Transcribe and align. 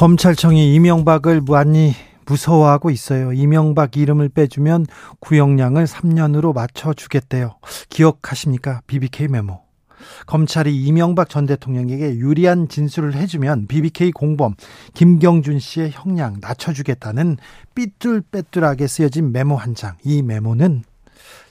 검찰청이 0.00 0.74
이명박을 0.76 1.42
무한히 1.42 1.92
무서워하고 2.24 2.88
있어요. 2.88 3.34
이명박 3.34 3.98
이름을 3.98 4.30
빼주면 4.30 4.86
구형량을 5.18 5.84
3년으로 5.84 6.54
맞춰주겠대요. 6.54 7.58
기억하십니까? 7.90 8.80
BBK 8.86 9.28
메모. 9.28 9.60
검찰이 10.24 10.74
이명박 10.74 11.28
전 11.28 11.44
대통령에게 11.44 12.16
유리한 12.16 12.68
진술을 12.68 13.12
해주면 13.12 13.66
BBK 13.66 14.12
공범 14.12 14.54
김경준 14.94 15.58
씨의 15.58 15.90
형량 15.90 16.38
낮춰주겠다는 16.40 17.36
삐뚤빼뚤하게 17.74 18.86
쓰여진 18.86 19.32
메모 19.32 19.56
한 19.56 19.74
장. 19.74 19.98
이 20.02 20.22
메모는 20.22 20.82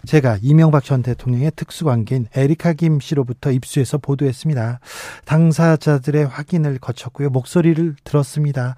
제가 0.05 0.38
이명박 0.41 0.84
전 0.84 1.02
대통령의 1.03 1.52
특수관계인 1.55 2.27
에리카 2.35 2.73
김 2.73 2.99
씨로부터 2.99 3.52
입수해서 3.52 3.98
보도했습니다. 3.98 4.80
당사자들의 5.25 6.25
확인을 6.27 6.80
거쳤고요. 6.80 7.30
목소리를 7.30 7.95
들었습니다. 8.03 8.75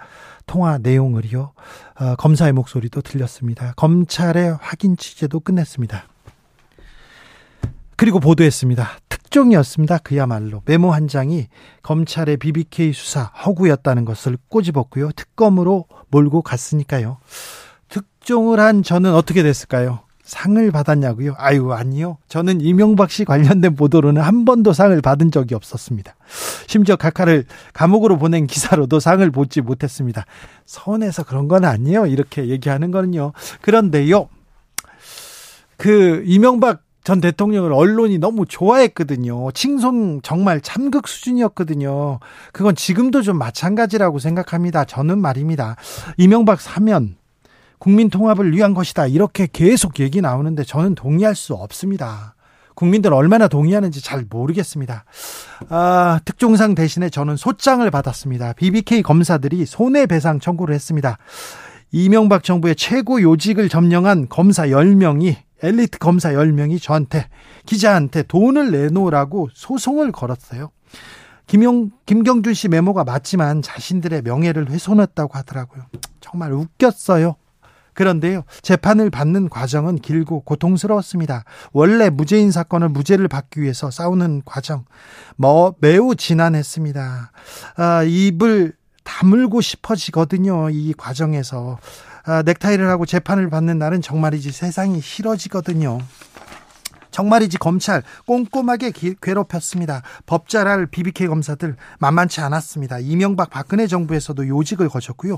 통화 0.48 0.78
내용을요. 0.78 1.54
어, 2.00 2.16
검사의 2.16 2.54
목소리도 2.54 3.02
들렸습니다. 3.02 3.74
검찰의 3.78 4.58
확인 4.60 4.98
취재도 4.98 5.40
끝냈습니다. 5.42 6.04
그리고 7.96 8.20
보도했습니다. 8.20 8.90
특종이었습니다. 9.10 10.00
그야말로 10.00 10.64
메모 10.66 10.92
한 10.92 11.08
장이 11.08 11.48
검찰의 11.84 12.38
BBK 12.38 12.94
수사 12.94 13.24
허구였다는 13.24 14.06
것을 14.06 14.38
꼬집었고요. 14.50 15.12
특검으로 15.12 15.86
몰고 16.10 16.42
갔으니까요. 16.42 17.20
특종을 17.90 18.60
한 18.60 18.84
저는 18.84 19.14
어떻게 19.14 19.44
됐을까요? 19.44 20.00
상을 20.24 20.72
받았냐고요? 20.72 21.36
아유, 21.38 21.72
아니요. 21.72 22.18
저는 22.28 22.62
이명박 22.62 23.12
씨 23.12 23.26
관련된 23.26 23.76
보도로는 23.76 24.22
한 24.22 24.46
번도 24.46 24.74
상을 24.74 25.00
받은 25.02 25.32
적이 25.32 25.56
없었습니다. 25.56 26.16
심지어 26.68 26.96
각하를 26.96 27.46
감옥으로 27.74 28.18
보낸 28.18 28.48
기사로도 28.48 29.00
상을 29.00 29.30
보지 29.32 29.62
못했습니다. 29.62 30.26
서운해서 30.66 31.24
그런 31.24 31.48
건 31.48 31.66
아니에요. 31.66 32.06
이렇게 32.06 32.48
얘기하는 32.48 32.92
거는요. 32.92 33.34
그런데요. 33.62 34.30
그 35.78 36.24
이명박 36.26 36.84
전 37.04 37.20
대통령을 37.20 37.74
언론이 37.74 38.20
너무 38.20 38.46
좋아했거든요. 38.46 39.52
칭송 39.54 40.22
정말 40.22 40.62
참극 40.62 41.08
수준이었거든요. 41.08 42.20
그건 42.54 42.76
지금도 42.76 43.24
좀 43.24 43.40
마찬가지라고 43.40 44.20
생각합니다. 44.20 44.86
저는 44.86 45.20
말입니다. 45.20 45.78
이명박 46.18 46.62
사면 46.62 47.16
국민 47.82 48.12
통합을 48.12 48.56
위한 48.56 48.76
것이다. 48.76 49.08
이렇게 49.08 49.48
계속 49.52 50.00
얘기 50.00 50.22
나오는데 50.22 50.64
저는 50.64 50.94
동의할 50.94 51.34
수 51.34 51.56
없습니다. 51.56 52.36
국민들 52.76 53.12
얼마나 53.12 53.48
동의하는지 53.48 54.04
잘 54.04 54.24
모르겠습니다. 54.30 55.04
아, 55.70 56.20
특종상 56.24 56.76
대신에 56.76 57.10
저는 57.10 57.38
소장을 57.38 57.90
받았습니다. 57.90 58.54
BBK 58.54 59.02
검사들이 59.02 59.66
손해배상 59.66 60.40
청구를 60.40 60.76
했습니다. 60.76 61.18
이명박 61.92 62.44
정부의 62.44 62.76
최고 62.76 63.20
요직을 63.20 63.68
점령한 63.68 64.30
검사 64.30 64.68
10명이 64.68 65.38
엘리트 65.64 65.98
검사 65.98 66.34
10명이 66.34 66.80
저한테 66.80 67.30
기자한테 67.66 68.22
돈을 68.22 68.70
내놓으라고 68.70 69.50
소송을 69.56 70.12
걸었어요. 70.12 70.70
김용, 71.48 71.90
김경준 72.06 72.54
씨 72.54 72.68
메모가 72.68 73.06
맞지만 73.06 73.64
자신들의 73.64 74.22
명예를 74.22 74.70
훼손했다고 74.70 75.36
하더라고요. 75.36 75.86
정말 76.20 76.54
웃겼어요. 76.54 77.38
그런데요, 77.94 78.44
재판을 78.62 79.10
받는 79.10 79.50
과정은 79.50 79.98
길고 80.00 80.42
고통스러웠습니다. 80.42 81.44
원래 81.74 82.10
무죄인 82.10 82.52
사건을 82.52 82.90
무죄를 82.90 83.28
받기 83.28 83.62
위해서 83.62 83.92
싸우는 83.92 84.44
과정, 84.46 84.86
뭐, 85.36 85.76
매우 85.80 86.16
지난했습니다. 86.16 87.32
아, 87.78 88.04
입을 88.04 88.74
다물고 89.04 89.62
싶어지거든요, 89.62 90.70
이 90.70 90.94
과정에서. 90.98 91.80
아, 92.24 92.44
넥타이를 92.44 92.88
하고 92.88 93.06
재판을 93.06 93.50
받는 93.50 93.80
날은 93.80 94.02
정말이지 94.02 94.52
세상이 94.52 95.02
싫어지거든요. 95.02 96.00
정말이지 97.10 97.58
검찰 97.58 98.04
꼼꼼하게 98.26 98.94
괴롭혔습니다. 99.22 100.02
법잘할 100.26 100.88
BBK 100.88 101.28
검사들 101.28 101.76
만만치 102.00 102.40
않았습니다. 102.42 103.00
이명박 103.00 103.50
박근혜 103.50 103.86
정부에서도 103.86 104.48
요직을 104.48 104.88
거쳤고요. 104.88 105.38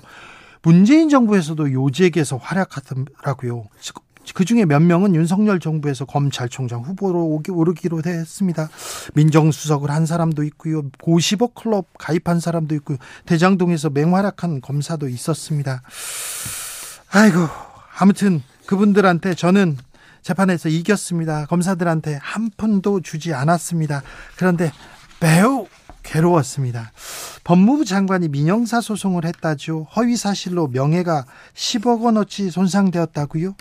문재인 0.63 1.09
정부에서도 1.09 1.72
요직에서 1.74 2.38
활약하더라고요. 2.38 3.66
그 4.34 4.46
중에 4.46 4.63
몇 4.63 4.81
명은 4.81 5.16
윤석열 5.16 5.59
정부에서 5.59 6.06
검찰총장 6.06 6.81
후보로 6.81 7.41
오르기로 7.50 8.01
했습니다. 8.06 8.69
민정수석을 9.13 9.91
한 9.91 10.06
사람도 10.06 10.44
있고요. 10.46 10.84
고시버 11.02 11.47
클럽 11.47 11.88
가입한 11.97 12.40
사람도 12.40 12.73
있고요. 12.75 12.97
대장동에서 13.25 13.90
맹활약한 13.90 14.62
검사도 14.62 15.09
있었습니다. 15.09 15.81
아이고, 17.12 17.47
아무튼 18.00 18.41
그분들한테 18.66 19.35
저는 19.35 19.78
재판에서 20.22 20.69
이겼습니다. 20.69 21.46
검사들한테 21.47 22.18
한 22.22 22.50
푼도 22.56 23.02
주지 23.02 23.34
않았습니다. 23.34 24.02
그런데 24.38 24.72
매우 25.19 25.68
괴로웠습니다. 26.03 26.91
법무부 27.44 27.86
장관이 27.86 28.30
민영사 28.30 28.80
소송을 28.80 29.25
했다죠. 29.25 29.88
허위 29.96 30.16
사실로 30.16 30.68
명예가 30.68 31.25
10억 31.56 32.02
원어치 32.03 32.52
손상되었다고요? 32.52 33.56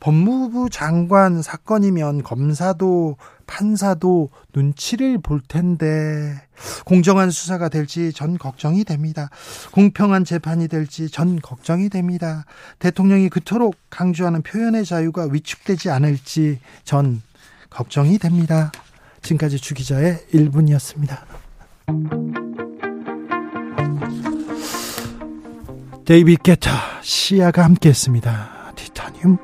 법무부 0.00 0.70
장관 0.70 1.42
사건이면 1.42 2.22
검사도 2.22 3.16
판사도 3.46 4.30
눈치를 4.54 5.18
볼 5.18 5.40
텐데 5.40 6.34
공정한 6.84 7.30
수사가 7.30 7.68
될지 7.68 8.12
전 8.12 8.38
걱정이 8.38 8.84
됩니다. 8.84 9.30
공평한 9.72 10.24
재판이 10.24 10.68
될지 10.68 11.10
전 11.10 11.40
걱정이 11.40 11.88
됩니다. 11.88 12.44
대통령이 12.78 13.30
그토록 13.30 13.76
강조하는 13.90 14.42
표현의 14.42 14.84
자유가 14.84 15.26
위축되지 15.30 15.90
않을지 15.90 16.60
전 16.84 17.22
걱정이 17.70 18.18
됩니다. 18.18 18.70
지금까지 19.22 19.58
주기자의 19.58 20.26
1분이었습니다. 20.32 21.47
데이비 26.04 26.36
게타 26.42 27.02
시아가 27.02 27.64
함께했습니다. 27.64 28.72
티타늄. 28.74 29.36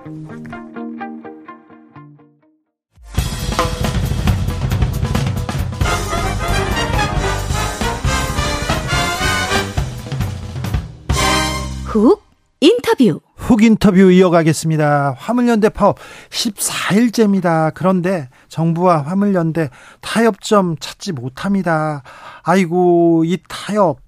훅 11.84 12.22
인터뷰. 12.61 13.24
훅 13.47 13.62
인터뷰 13.62 14.10
이어가겠습니다. 14.10 15.16
화물연대 15.19 15.69
파업 15.69 15.99
14일째입니다. 16.31 17.72
그런데 17.75 18.31
정부와 18.49 19.03
화물연대 19.03 19.69
타협점 20.00 20.77
찾지 20.81 21.12
못합니다. 21.12 22.02
아이고, 22.43 23.25
이 23.26 23.37
타협 23.46 23.99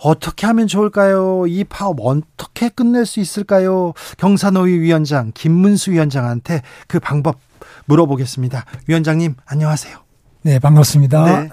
어떻게 0.00 0.46
하면 0.46 0.66
좋을까요? 0.66 1.46
이 1.46 1.64
파업 1.64 1.96
어떻게 2.00 2.68
끝낼 2.68 3.06
수 3.06 3.18
있을까요? 3.18 3.94
경사노위 4.18 4.78
위원장 4.78 5.32
김문수 5.34 5.92
위원장한테 5.92 6.60
그 6.86 7.00
방법 7.00 7.40
물어보겠습니다. 7.86 8.66
위원장님, 8.88 9.36
안녕하세요. 9.46 9.96
네, 10.42 10.58
반갑습니다. 10.58 11.40
네. 11.40 11.48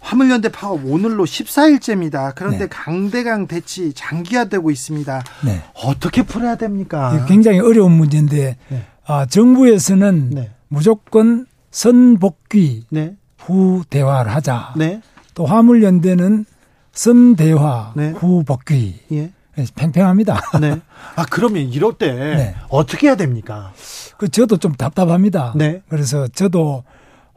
화물연대 0.00 0.48
파업 0.48 0.84
오늘로 0.84 1.24
14일째입니다. 1.24 2.32
그런데 2.34 2.60
네. 2.60 2.66
강대강 2.68 3.46
대치 3.46 3.92
장기화되고 3.92 4.70
있습니다. 4.70 5.22
네. 5.44 5.62
어떻게 5.74 6.22
풀어야 6.22 6.56
됩니까? 6.56 7.24
굉장히 7.28 7.60
어려운 7.60 7.92
문제인데 7.92 8.56
네. 8.68 8.86
아, 9.06 9.26
정부에서는 9.26 10.30
네. 10.30 10.50
무조건 10.68 11.46
선복귀 11.70 12.86
네. 12.90 13.16
후 13.38 13.82
대화를 13.88 14.34
하자. 14.34 14.74
네. 14.76 15.02
또 15.34 15.46
화물연대는 15.46 16.44
선대화 16.92 17.94
후 18.16 18.42
복귀. 18.44 19.00
예. 19.12 19.30
팽팽합니다. 19.76 20.40
네. 20.60 20.80
아 21.16 21.24
그러면 21.28 21.62
이럴 21.62 21.92
때 21.94 22.54
어떻게 22.68 23.08
해야 23.08 23.16
됩니까? 23.16 23.72
그 24.16 24.28
저도 24.28 24.56
좀 24.56 24.72
답답합니다. 24.72 25.54
그래서 25.88 26.26
저도 26.28 26.82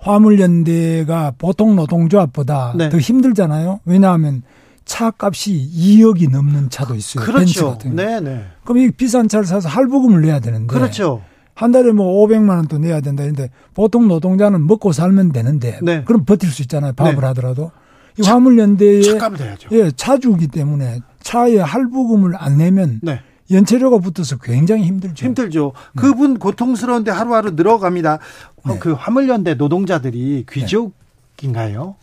화물연대가 0.03 1.33
보통 1.37 1.75
노동조합보다 1.75 2.73
네. 2.77 2.89
더 2.89 2.97
힘들잖아요. 2.97 3.79
왜냐하면 3.85 4.43
차 4.85 5.11
값이 5.17 5.69
2억이 5.73 6.29
넘는 6.29 6.69
차도 6.69 6.95
있어요. 6.95 7.23
그렇죠. 7.23 7.77
네, 7.85 8.19
네. 8.19 8.45
그럼 8.65 8.79
이 8.79 8.91
비싼 8.91 9.29
차를 9.29 9.45
사서 9.45 9.69
할부금을 9.69 10.21
내야 10.21 10.39
되는데. 10.39 10.67
그렇죠. 10.67 11.21
한 11.55 11.71
달에 11.71 11.91
뭐 11.91 12.25
500만 12.25 12.49
원또 12.49 12.79
내야 12.79 12.99
된다 12.99 13.23
했는데 13.23 13.49
보통 13.73 14.07
노동자는 14.07 14.65
먹고 14.65 14.91
살면 14.91 15.31
되는데 15.31 15.79
네. 15.81 16.03
그럼 16.03 16.25
버틸 16.25 16.49
수 16.49 16.63
있잖아요. 16.63 16.93
밥을 16.93 17.15
네. 17.15 17.27
하더라도. 17.27 17.71
이 18.19 18.21
화물연대에 18.21 19.01
차값을 19.01 19.47
야죠 19.47 19.69
예, 19.71 19.89
차주기 19.89 20.47
때문에 20.47 20.99
차에 21.21 21.57
할부금을 21.57 22.33
안 22.37 22.57
내면 22.57 22.99
네. 23.01 23.21
연체료가 23.53 23.99
붙어서 23.99 24.37
굉장히 24.37 24.83
힘들죠. 24.85 25.25
힘들죠. 25.25 25.73
네. 25.93 26.01
그분 26.01 26.39
고통스러운데 26.39 27.11
하루하루 27.11 27.51
늘어갑니다. 27.51 28.19
네. 28.67 28.79
그 28.79 28.93
화물연대 28.93 29.55
노동자들이 29.55 30.45
귀족인가요? 30.51 31.95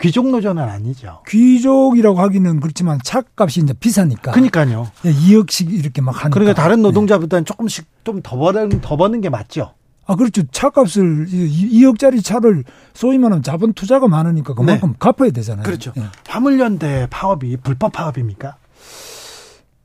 귀족 0.00 0.28
노조는 0.30 0.62
아니죠. 0.64 1.20
귀족이라고 1.28 2.18
하기는 2.18 2.58
그렇지만 2.60 2.98
차값이 3.04 3.60
이제 3.60 3.72
비싸니까. 3.72 4.32
그러니까요. 4.32 4.90
2억씩 5.04 5.70
예, 5.70 5.76
이렇게 5.76 6.02
막 6.02 6.12
하니까. 6.24 6.30
그러니까 6.30 6.60
다른 6.60 6.82
노동자보다는 6.82 7.44
네. 7.44 7.48
조금씩 7.48 7.86
좀 8.02 8.20
더 8.22 8.36
버는 8.36 8.80
더 8.80 8.96
버는 8.96 9.20
게 9.20 9.28
맞죠. 9.28 9.74
아 10.04 10.16
그렇죠. 10.16 10.42
차값을 10.50 11.28
2억짜리 11.28 12.24
차를 12.24 12.64
소위 12.92 13.18
말하면 13.18 13.44
자본 13.44 13.72
투자가 13.74 14.08
많으니까 14.08 14.54
그만큼 14.54 14.90
네. 14.90 14.96
갚아야 14.98 15.30
되잖아요. 15.30 15.62
그렇죠. 15.62 15.92
네. 15.94 16.02
화물연대 16.26 17.06
파업이 17.08 17.58
불법 17.58 17.92
파업입니까? 17.92 18.56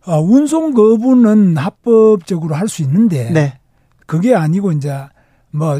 아, 0.07 0.17
운송 0.19 0.73
거부는 0.73 1.57
합법적으로 1.57 2.55
할 2.55 2.67
수 2.67 2.81
있는데 2.83 3.29
네. 3.31 3.59
그게 4.05 4.33
아니고 4.35 4.71
이제 4.71 4.95
뭐 5.51 5.79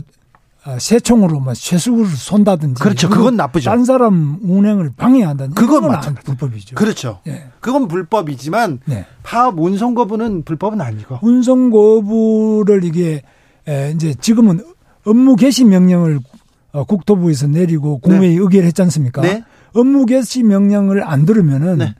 아, 0.63 0.77
새총으로 0.79 1.39
뭐 1.39 1.53
쇠수를 1.53 2.05
쏜다든지 2.07 2.81
그렇죠. 2.83 3.09
그건 3.09 3.37
나쁘죠. 3.37 3.69
딴 3.69 3.85
사람 3.85 4.37
운행을 4.41 4.91
방해한다든지 4.97 5.55
그건 5.59 5.87
맞죠. 5.87 6.13
불법이죠. 6.25 6.75
그렇죠. 6.75 7.19
예. 7.27 7.45
그건 7.61 7.87
불법이지만 7.87 8.81
네. 8.85 9.05
파업 9.23 9.57
운송 9.59 9.93
거부는 9.93 10.43
불법은 10.43 10.81
아니고 10.81 11.19
운송 11.21 11.69
거부를 11.69 12.83
이게 12.83 13.21
에, 13.67 13.91
이제 13.95 14.13
지금은 14.13 14.59
업무 15.05 15.37
개시 15.37 15.63
명령을 15.63 16.19
어, 16.73 16.83
국토부에서 16.83 17.47
내리고 17.47 17.99
국무회의 17.99 18.35
네. 18.35 18.41
의결 18.41 18.65
했지 18.65 18.81
않습니까? 18.81 19.21
네. 19.21 19.43
업무 19.73 20.05
개시 20.05 20.43
명령을 20.43 21.01
안 21.01 21.25
들으면은 21.25 21.77
네. 21.77 21.95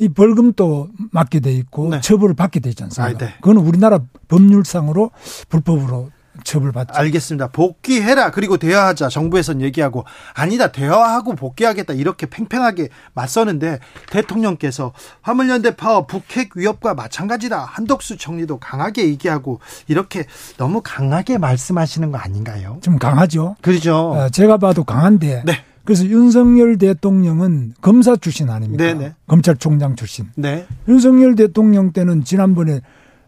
이 0.00 0.08
벌금도 0.08 0.88
맞게 1.12 1.40
돼 1.40 1.52
있고 1.52 1.90
네. 1.90 2.00
처벌을 2.00 2.34
받게 2.34 2.60
돼 2.60 2.70
있지 2.70 2.82
않습니까? 2.84 3.24
아, 3.24 3.28
네. 3.28 3.34
그건 3.40 3.58
우리나라 3.58 4.00
법률상으로 4.28 5.10
불법으로 5.50 6.10
처벌받죠. 6.42 6.94
알겠습니다. 6.94 7.48
복귀해라 7.48 8.30
그리고 8.30 8.56
대화하자 8.56 9.10
정부에선 9.10 9.60
얘기하고 9.60 10.04
아니다 10.32 10.72
대화하고 10.72 11.34
복귀하겠다 11.34 11.92
이렇게 11.92 12.26
팽팽하게 12.26 12.88
맞서는데 13.12 13.78
대통령께서 14.10 14.92
화물연대 15.20 15.76
파업 15.76 16.06
북핵 16.06 16.56
위협과 16.56 16.94
마찬가지다 16.94 17.62
한덕수 17.64 18.16
총리도 18.16 18.58
강하게 18.58 19.06
얘기하고 19.08 19.60
이렇게 19.86 20.24
너무 20.56 20.80
강하게 20.82 21.36
말씀하시는 21.36 22.10
거 22.10 22.16
아닌가요? 22.16 22.78
좀 22.80 22.98
강하죠. 22.98 23.56
그렇죠. 23.60 24.12
어, 24.12 24.28
제가 24.30 24.56
봐도 24.56 24.84
강한데. 24.84 25.42
네. 25.44 25.64
그래서 25.84 26.04
윤석열 26.06 26.78
대통령은 26.78 27.74
검사 27.80 28.16
출신 28.16 28.50
아닙니까? 28.50 28.84
네네. 28.84 28.98
네. 28.98 29.14
검찰총장 29.26 29.96
출신. 29.96 30.26
네. 30.36 30.66
윤석열 30.88 31.34
대통령 31.34 31.92
때는 31.92 32.24
지난번에 32.24 32.80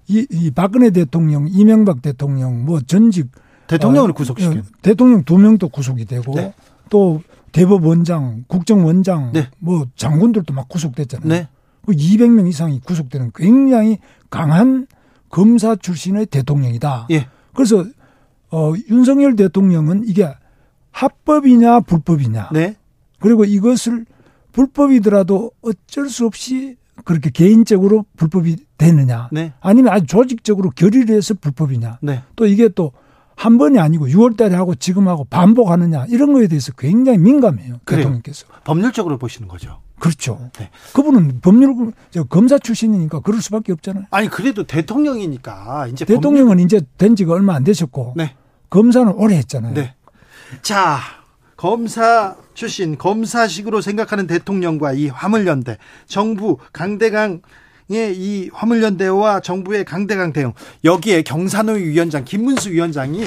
이, 0.08 0.26
이 0.30 0.50
박근혜 0.50 0.90
대통령, 0.90 1.46
이명박 1.48 2.02
대통령, 2.02 2.64
뭐 2.64 2.80
전직 2.80 3.30
대통령을 3.66 4.10
어, 4.10 4.14
구속시킨 4.14 4.58
어, 4.58 4.62
대통령 4.82 5.24
두 5.24 5.38
명도 5.38 5.68
구속이 5.68 6.04
되고 6.04 6.34
네. 6.34 6.52
또 6.90 7.22
대법원장, 7.52 8.44
국정원장, 8.48 9.32
네. 9.32 9.48
뭐 9.58 9.86
장군들도 9.96 10.52
막 10.52 10.68
구속됐잖아요. 10.68 11.28
네. 11.28 11.48
그 11.84 11.92
200명 11.92 12.48
이상이 12.48 12.80
구속되는 12.80 13.32
굉장히 13.34 13.98
강한 14.30 14.86
검사 15.28 15.74
출신의 15.74 16.26
대통령이다. 16.26 17.08
예. 17.10 17.26
그래서 17.54 17.84
어 18.50 18.72
윤석열 18.90 19.34
대통령은 19.34 20.04
이게 20.06 20.28
합법이냐 20.92 21.80
불법이냐. 21.80 22.50
네. 22.52 22.76
그리고 23.18 23.44
이것을 23.44 24.06
불법이더라도 24.52 25.50
어쩔 25.62 26.08
수 26.08 26.26
없이 26.26 26.76
그렇게 27.04 27.30
개인적으로 27.30 28.04
불법이 28.16 28.56
되느냐 28.78 29.28
네. 29.32 29.52
아니면 29.60 29.92
아주 29.92 30.06
조직적으로 30.06 30.70
결의를 30.70 31.16
해서 31.16 31.34
불법이냐 31.34 31.98
네. 32.02 32.22
또 32.36 32.46
이게 32.46 32.68
또 32.68 32.92
한 33.36 33.58
번이 33.58 33.78
아니고 33.78 34.06
6월 34.06 34.36
달에 34.36 34.54
하고 34.54 34.74
지금 34.74 35.08
하고 35.08 35.24
반복하느냐 35.24 36.06
이런 36.08 36.32
거에 36.32 36.46
대해서 36.46 36.72
굉장히 36.72 37.18
민감해요. 37.18 37.80
그래요. 37.84 38.02
대통령께서. 38.02 38.46
법률적으로 38.64 39.18
보시는 39.18 39.48
거죠. 39.48 39.80
그렇죠. 39.98 40.50
네. 40.58 40.70
그분은 40.92 41.40
법률 41.40 41.92
검사 42.28 42.58
출신이니까 42.58 43.20
그럴 43.20 43.40
수밖에 43.40 43.72
없잖아요. 43.72 44.04
아니 44.10 44.28
그래도 44.28 44.64
대통령이니까 44.64 45.88
이제 45.88 46.04
대통령은 46.04 46.50
법률... 46.50 46.64
이제 46.64 46.80
된 46.98 47.16
지가 47.16 47.32
얼마 47.32 47.54
안 47.54 47.64
되셨고 47.64 48.14
네. 48.16 48.34
검사는 48.70 49.12
오래 49.12 49.36
했잖아요. 49.36 49.74
네. 50.52 50.58
자 50.62 50.98
검사 51.56 52.36
출신 52.54 52.98
검사식으로 52.98 53.80
생각하는 53.80 54.26
대통령과 54.26 54.92
이 54.92 55.08
화물연대 55.08 55.78
정부 56.06 56.58
강대강 56.72 57.40
이 57.88 58.50
화물연대와 58.52 59.40
정부의 59.40 59.84
강대강 59.84 60.32
대응 60.32 60.52
여기에 60.84 61.22
경산호 61.22 61.74
위원장 61.74 62.24
김문수 62.24 62.70
위원장이 62.70 63.24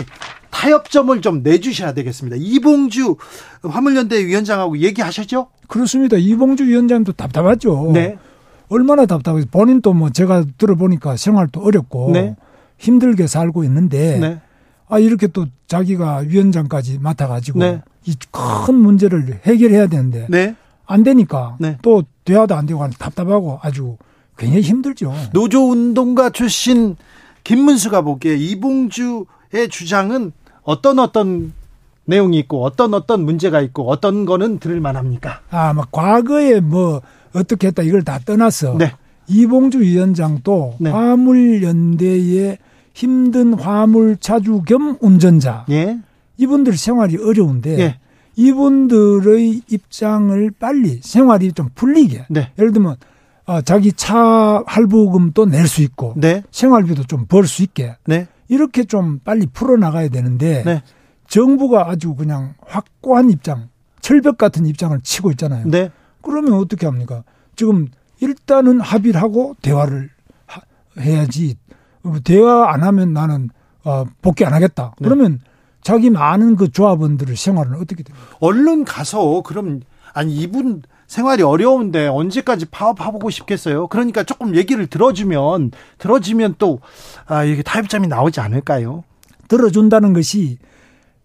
타협점을 0.49 1.21
좀 1.21 1.43
내주셔야 1.43 1.93
되겠습니다. 1.93 2.37
이봉주 2.39 3.17
화물연대 3.63 4.25
위원장하고 4.25 4.77
얘기하셨죠? 4.79 5.49
그렇습니다. 5.67 6.17
이봉주 6.17 6.65
위원장도 6.65 7.13
답답하죠. 7.13 7.91
네. 7.93 8.17
얼마나 8.69 9.05
답답해요. 9.05 9.43
본인도 9.51 9.93
뭐 9.93 10.09
제가 10.09 10.45
들어보니까 10.57 11.17
생활도 11.17 11.61
어렵고 11.61 12.11
네. 12.13 12.35
힘들게 12.77 13.27
살고 13.27 13.63
있는데 13.65 14.17
네. 14.19 14.41
아 14.87 14.99
이렇게 14.99 15.27
또 15.27 15.45
자기가 15.67 16.17
위원장까지 16.27 16.99
맡아가지고 16.99 17.59
네. 17.59 17.81
이큰 18.05 18.75
문제를 18.75 19.41
해결해야 19.43 19.87
되는데 19.87 20.27
네. 20.29 20.55
안 20.85 21.03
되니까 21.03 21.57
네. 21.59 21.77
또 21.81 22.03
대화도 22.23 22.55
안 22.55 22.65
되고 22.65 22.87
답답하고 22.89 23.59
아주 23.61 23.97
굉장히 24.37 24.61
힘들죠. 24.61 25.13
노조 25.33 25.69
운동가 25.69 26.29
출신 26.29 26.95
김문수가 27.43 28.01
보기에 28.01 28.35
이봉주의 28.35 29.69
주장은 29.69 30.31
어떤 30.63 30.99
어떤 30.99 31.53
내용이 32.05 32.37
있고 32.39 32.63
어떤 32.63 32.93
어떤 32.93 33.25
문제가 33.25 33.61
있고 33.61 33.89
어떤 33.89 34.25
거는 34.25 34.59
들을 34.59 34.79
만합니까? 34.79 35.41
아, 35.49 35.73
막 35.73 35.91
과거에 35.91 36.59
뭐 36.59 37.01
어떻게 37.33 37.67
했다 37.67 37.81
이걸 37.81 38.03
다 38.03 38.19
떠나서 38.23 38.77
네. 38.77 38.93
이봉주 39.27 39.79
위원장도 39.79 40.75
네. 40.79 40.89
화물연대의 40.91 42.57
힘든 42.95 43.53
화물 43.53 44.17
차주 44.17 44.63
겸 44.65 44.97
운전자. 45.01 45.65
예. 45.69 45.99
이분들 46.37 46.77
생활이 46.77 47.17
어려운데 47.17 47.77
예. 47.79 47.99
이분들의 48.37 49.61
입장을 49.69 50.51
빨리 50.59 50.99
생활이 51.03 51.51
좀 51.53 51.69
풀리게 51.75 52.25
네. 52.29 52.51
예를 52.57 52.71
들면 52.71 52.95
어, 53.45 53.61
자기 53.61 53.93
차 53.93 54.63
할부금도 54.65 55.45
낼 55.45 55.67
수 55.67 55.81
있고 55.83 56.13
네. 56.17 56.41
생활비도 56.51 57.03
좀 57.03 57.25
벌 57.27 57.45
수 57.47 57.61
있게 57.63 57.95
네. 58.07 58.27
이렇게 58.47 58.83
좀 58.85 59.19
빨리 59.19 59.45
풀어 59.45 59.75
나가야 59.77 60.07
되는데 60.09 60.63
네. 60.65 60.81
정부가 61.27 61.89
아주 61.89 62.15
그냥 62.15 62.53
확고한 62.65 63.29
입장 63.29 63.69
철벽 64.01 64.37
같은 64.37 64.65
입장을 64.65 64.97
치고 65.01 65.31
있잖아요. 65.31 65.67
네. 65.67 65.91
그러면 66.21 66.53
어떻게 66.53 66.85
합니까? 66.85 67.23
지금 67.55 67.87
일단은 68.19 68.79
합의를 68.79 69.21
하고 69.21 69.55
대화를 69.61 70.09
하, 70.47 70.61
해야지 70.99 71.55
대화 72.23 72.71
안 72.71 72.83
하면 72.83 73.13
나는 73.13 73.49
어, 73.83 74.05
복귀 74.21 74.45
안 74.45 74.53
하겠다. 74.53 74.93
네. 74.99 75.07
그러면 75.07 75.39
자기 75.81 76.09
많은 76.09 76.55
그 76.55 76.71
조합원들의 76.71 77.35
생활은 77.35 77.75
어떻게 77.75 78.03
됩니까? 78.03 78.27
얼른 78.39 78.85
가서 78.85 79.41
그럼 79.43 79.81
아니 80.13 80.35
이분 80.35 80.81
생활이 81.07 81.43
어려운데 81.43 82.07
언제까지 82.07 82.65
파업하고 82.65 83.29
싶겠어요? 83.29 83.87
그러니까 83.87 84.23
조금 84.23 84.55
얘기를 84.55 84.87
들어주면 84.87 85.71
들어주면 85.99 86.55
또 86.57 86.79
아, 87.27 87.43
이게 87.43 87.61
타협점이 87.61 88.07
나오지 88.07 88.39
않을까요? 88.39 89.03
들어준다는 89.47 90.13
것이 90.13 90.57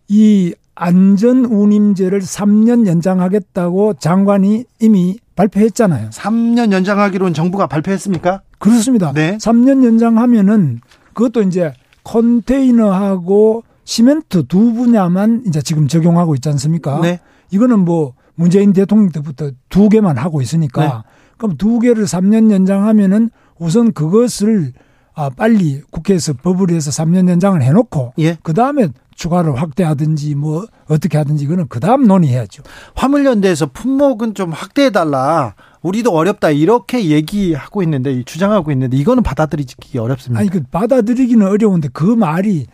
이 0.09 0.55
안전 0.75 1.45
운임제를 1.45 2.21
3년 2.21 2.87
연장하겠다고 2.87 3.95
장관이 3.95 4.65
이미 4.81 5.19
발표했잖아요. 5.37 6.11
3년 6.11 6.73
연장하기로는 6.73 7.33
정부가 7.33 7.67
발표했습니까? 7.67 8.43
그렇습니다. 8.61 9.13
네. 9.13 9.37
3년 9.39 9.85
연장하면은 9.85 10.81
그것도 11.15 11.43
이제 11.43 11.73
컨테이너하고 12.05 13.65
시멘트 13.85 14.47
두 14.47 14.73
분야만 14.73 15.43
이제 15.47 15.61
지금 15.61 15.89
적용하고 15.89 16.37
있지 16.37 16.49
않습니까? 16.51 17.01
네. 17.01 17.19
이거는 17.51 17.81
뭐 17.81 18.15
문재인 18.37 18.73
대통령 18.73 19.11
때부터 19.11 19.51
두 19.69 19.89
개만 19.89 20.17
하고 20.17 20.41
있으니까 20.41 20.85
네. 20.85 20.93
그럼 21.37 21.57
두 21.57 21.79
개를 21.81 22.05
3년 22.05 22.51
연장하면은 22.53 23.31
우선 23.59 23.93
그것을 23.93 24.73
아 25.15 25.29
빨리 25.31 25.83
국회에서 25.91 26.35
법을 26.35 26.71
해서 26.71 26.91
3년 26.91 27.29
연장을 27.29 27.61
해놓고 27.61 28.15
예. 28.21 28.39
그 28.43 28.55
다음에 28.55 28.89
추가를 29.15 29.61
확대하든지 29.61 30.35
뭐 30.35 30.67
어떻게 30.89 31.19
하든지 31.19 31.45
이거는 31.45 31.67
그 31.69 31.81
다음 31.81 32.07
논의해야죠. 32.07 32.63
화물연대에서 32.95 33.67
품목은 33.67 34.35
좀 34.35 34.53
확대해달라. 34.53 35.55
우리도 35.83 36.11
어렵다 36.13 36.51
이렇게 36.51 37.07
얘기하고 37.07 37.83
있는데 37.83 38.23
주장하고 38.23 38.71
있는데 38.73 38.97
이거는 38.97 39.23
받아들이기 39.23 39.99
어렵습니다. 39.99 40.41
아니 40.41 40.51
그 40.51 40.63
받아들이기는 40.71 41.47
어려운데 41.47 41.89
그 41.93 42.05
말이 42.05 42.67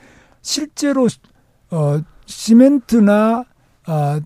실제로 0.43 1.07
어 1.71 2.01
시멘트나 2.27 3.45
어, 3.89 4.19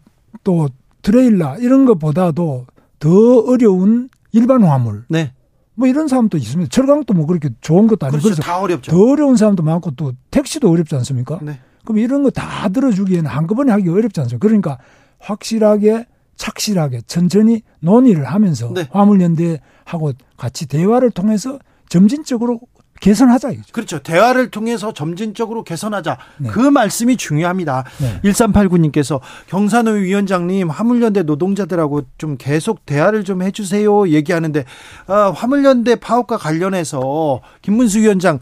또 0.44 0.68
트레일러 1.02 1.58
이런 1.58 1.84
것보다도 1.84 2.66
더 2.98 3.38
어려운 3.40 4.08
일반 4.32 4.62
화물. 4.62 5.04
네. 5.08 5.32
뭐 5.74 5.88
이런 5.88 6.08
사람도 6.08 6.36
있습니다. 6.36 6.68
철강도 6.70 7.14
뭐 7.14 7.26
그렇게 7.26 7.50
좋은 7.60 7.86
것도 7.86 8.06
아니고 8.06 8.22
그렇죠. 8.22 8.42
다 8.42 8.60
어렵죠. 8.60 8.92
더 8.92 9.02
어려운 9.10 9.36
사람도 9.36 9.62
많고 9.62 9.92
또 9.92 10.12
택시도 10.30 10.70
어렵지 10.70 10.94
않습니까? 10.96 11.38
네. 11.42 11.58
그럼 11.84 11.98
이런 11.98 12.22
거 12.22 12.30
다 12.30 12.68
들어주기에는 12.68 13.26
한꺼번에 13.30 13.72
하기 13.72 13.88
어렵지 13.88 14.20
않습니까? 14.20 14.46
그러니까 14.46 14.78
확실하게 15.18 16.06
착실하게 16.40 17.02
천천히 17.06 17.60
논의를 17.80 18.24
하면서 18.24 18.72
네. 18.72 18.88
화물연대하고 18.90 20.12
같이 20.38 20.66
대화를 20.66 21.10
통해서 21.10 21.58
점진적으로 21.90 22.60
개선하자 23.00 23.50
이거죠. 23.50 23.72
그렇죠. 23.72 23.98
대화를 23.98 24.50
통해서 24.50 24.92
점진적으로 24.92 25.64
개선하자. 25.64 26.18
네. 26.38 26.48
그 26.50 26.60
말씀이 26.60 27.16
중요합니다. 27.16 27.84
네. 27.98 28.20
1389님께서 28.30 29.20
경산호 29.48 29.92
위원장님 29.92 30.68
화물연대 30.68 31.22
노동자들하고 31.22 32.02
좀 32.18 32.36
계속 32.38 32.84
대화를 32.86 33.24
좀 33.24 33.42
해주세요 33.42 34.08
얘기하는데 34.08 34.64
아, 35.06 35.32
화물연대 35.34 35.96
파업과 35.96 36.36
관련해서 36.36 37.40
김문수 37.62 38.00
위원장 38.00 38.38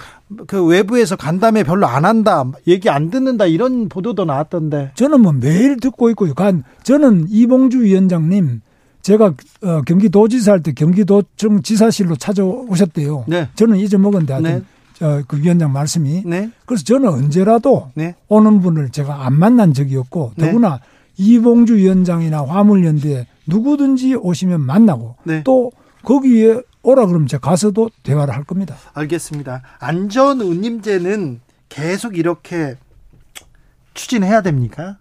그 0.47 0.65
외부에서 0.65 1.17
간담회 1.17 1.63
별로 1.63 1.87
안 1.87 2.05
한다 2.05 2.45
얘기 2.67 2.91
안 2.91 3.11
듣는다 3.11 3.47
이런 3.47 3.89
보도도 3.89 4.25
나왔던데 4.25 4.93
저는 4.95 5.21
뭐 5.21 5.33
매일 5.33 5.79
듣고 5.79 6.11
있고요. 6.11 6.35
간 6.35 6.65
저는 6.83 7.27
이봉주 7.31 7.83
위원장님 7.83 8.61
제가 9.09 9.33
어, 9.63 9.83
경기도지사 9.87 10.53
할 10.53 10.61
때 10.61 10.73
경기도청 10.73 11.63
지사실로 11.63 12.17
찾아오셨대요. 12.17 13.25
네. 13.27 13.49
저는 13.55 13.79
잊어먹었는데 13.79 14.33
하여튼 14.35 14.67
네. 14.99 15.07
어, 15.07 15.23
그 15.27 15.39
위원장 15.39 15.73
말씀이. 15.73 16.25
네. 16.27 16.51
그래서 16.67 16.85
저는 16.85 17.09
언제라도 17.09 17.91
네. 17.95 18.17
오는 18.29 18.61
분을 18.61 18.91
제가 18.91 19.25
안 19.25 19.33
만난 19.39 19.73
적이 19.73 19.97
없고 19.97 20.33
네. 20.37 20.47
더구나 20.47 20.81
이봉주 21.17 21.77
위원장이나 21.77 22.45
화물연대 22.45 23.27
누구든지 23.47 24.15
오시면 24.15 24.61
만나고 24.61 25.17
네. 25.25 25.43
또 25.43 25.73
거기에 26.05 26.61
오라 26.83 27.07
그러면 27.07 27.29
제가 27.29 27.49
가서도 27.49 27.91
대화를 28.03 28.35
할 28.35 28.45
겁니다. 28.45 28.77
알겠습니다. 28.93 29.63
안전 29.79 30.43
운임제는 30.43 31.41
계속 31.71 32.19
이렇게 32.19 32.77
추진해야 33.95 34.43
됩니까? 34.43 34.99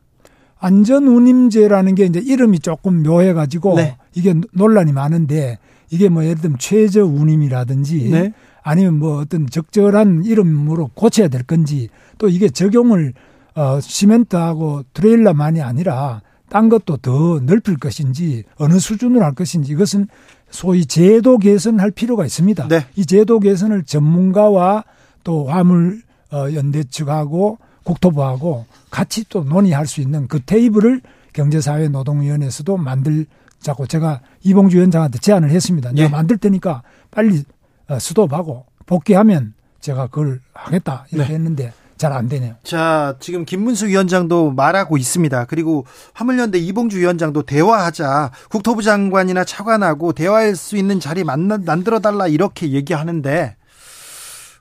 안전운임제라는 0.59 1.95
게 1.95 2.05
이제 2.05 2.19
이름이 2.19 2.59
조금 2.59 3.03
묘해가지고 3.03 3.75
네. 3.75 3.97
이게 4.13 4.33
논란이 4.53 4.91
많은데 4.91 5.59
이게 5.89 6.09
뭐 6.09 6.23
예를 6.23 6.41
들면 6.41 6.57
최저운임이라든지 6.59 8.09
네. 8.09 8.33
아니면 8.63 8.99
뭐 8.99 9.19
어떤 9.19 9.47
적절한 9.47 10.25
이름으로 10.25 10.89
고쳐야 10.93 11.27
될 11.27 11.43
건지 11.43 11.89
또 12.17 12.27
이게 12.27 12.49
적용을 12.49 13.13
어 13.55 13.79
시멘트하고 13.79 14.83
트레일러만이 14.93 15.61
아니라 15.61 16.21
딴 16.49 16.69
것도 16.69 16.97
더 16.97 17.39
넓힐 17.41 17.77
것인지 17.77 18.43
어느 18.57 18.79
수준으로 18.79 19.23
할 19.23 19.33
것인지 19.33 19.71
이것은 19.71 20.07
소위 20.49 20.85
제도 20.85 21.37
개선할 21.37 21.91
필요가 21.91 22.25
있습니다. 22.25 22.67
네. 22.67 22.85
이 22.95 23.05
제도 23.05 23.39
개선을 23.39 23.83
전문가와 23.83 24.83
또 25.23 25.45
화물 25.45 26.01
어 26.31 26.53
연대 26.53 26.83
측하고 26.83 27.57
국토부하고 27.87 28.65
같이 28.89 29.23
또 29.29 29.43
논의할 29.43 29.87
수 29.87 30.01
있는 30.01 30.27
그 30.27 30.41
테이블을 30.41 31.01
경제사회노동위원회에서도 31.33 32.77
만들자고 32.77 33.87
제가 33.87 34.21
이봉주 34.43 34.77
위원장한테 34.77 35.19
제안을 35.19 35.49
했습니다. 35.51 35.91
예. 35.95 36.03
내가 36.03 36.09
만들 36.17 36.37
테니까 36.37 36.83
빨리 37.11 37.43
어, 37.87 37.97
스톱하고 37.99 38.65
복귀하면 38.85 39.53
제가 39.79 40.07
그걸 40.07 40.41
하겠다 40.53 41.05
이렇게 41.11 41.29
네. 41.29 41.35
했는데 41.35 41.73
잘 41.97 42.13
안 42.13 42.29
되네요. 42.29 42.55
자, 42.63 43.15
지금 43.19 43.43
김문수 43.43 43.87
위원장도 43.87 44.51
말하고 44.51 44.97
있습니다. 44.97 45.45
그리고 45.45 45.85
화물연대 46.13 46.59
이봉주 46.59 46.99
위원장도 46.99 47.43
대화하자. 47.43 48.31
국토부 48.49 48.83
장관이나 48.83 49.43
차관하고 49.43 50.13
대화할 50.13 50.55
수 50.55 50.77
있는 50.77 50.99
자리 50.99 51.23
만들어 51.23 51.99
달라 51.99 52.27
이렇게 52.27 52.69
얘기하는데 52.71 53.56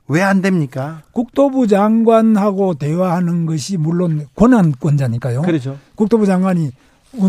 왜 0.08 0.22
안 0.22 0.40
됩니까? 0.40 1.02
국토부 1.12 1.66
장관하고 1.66 2.74
대화하는 2.74 3.46
것이 3.46 3.76
물론 3.76 4.26
권한권자니까요. 4.36 5.42
그렇죠. 5.42 5.78
국토부 5.94 6.26
장관이 6.26 6.70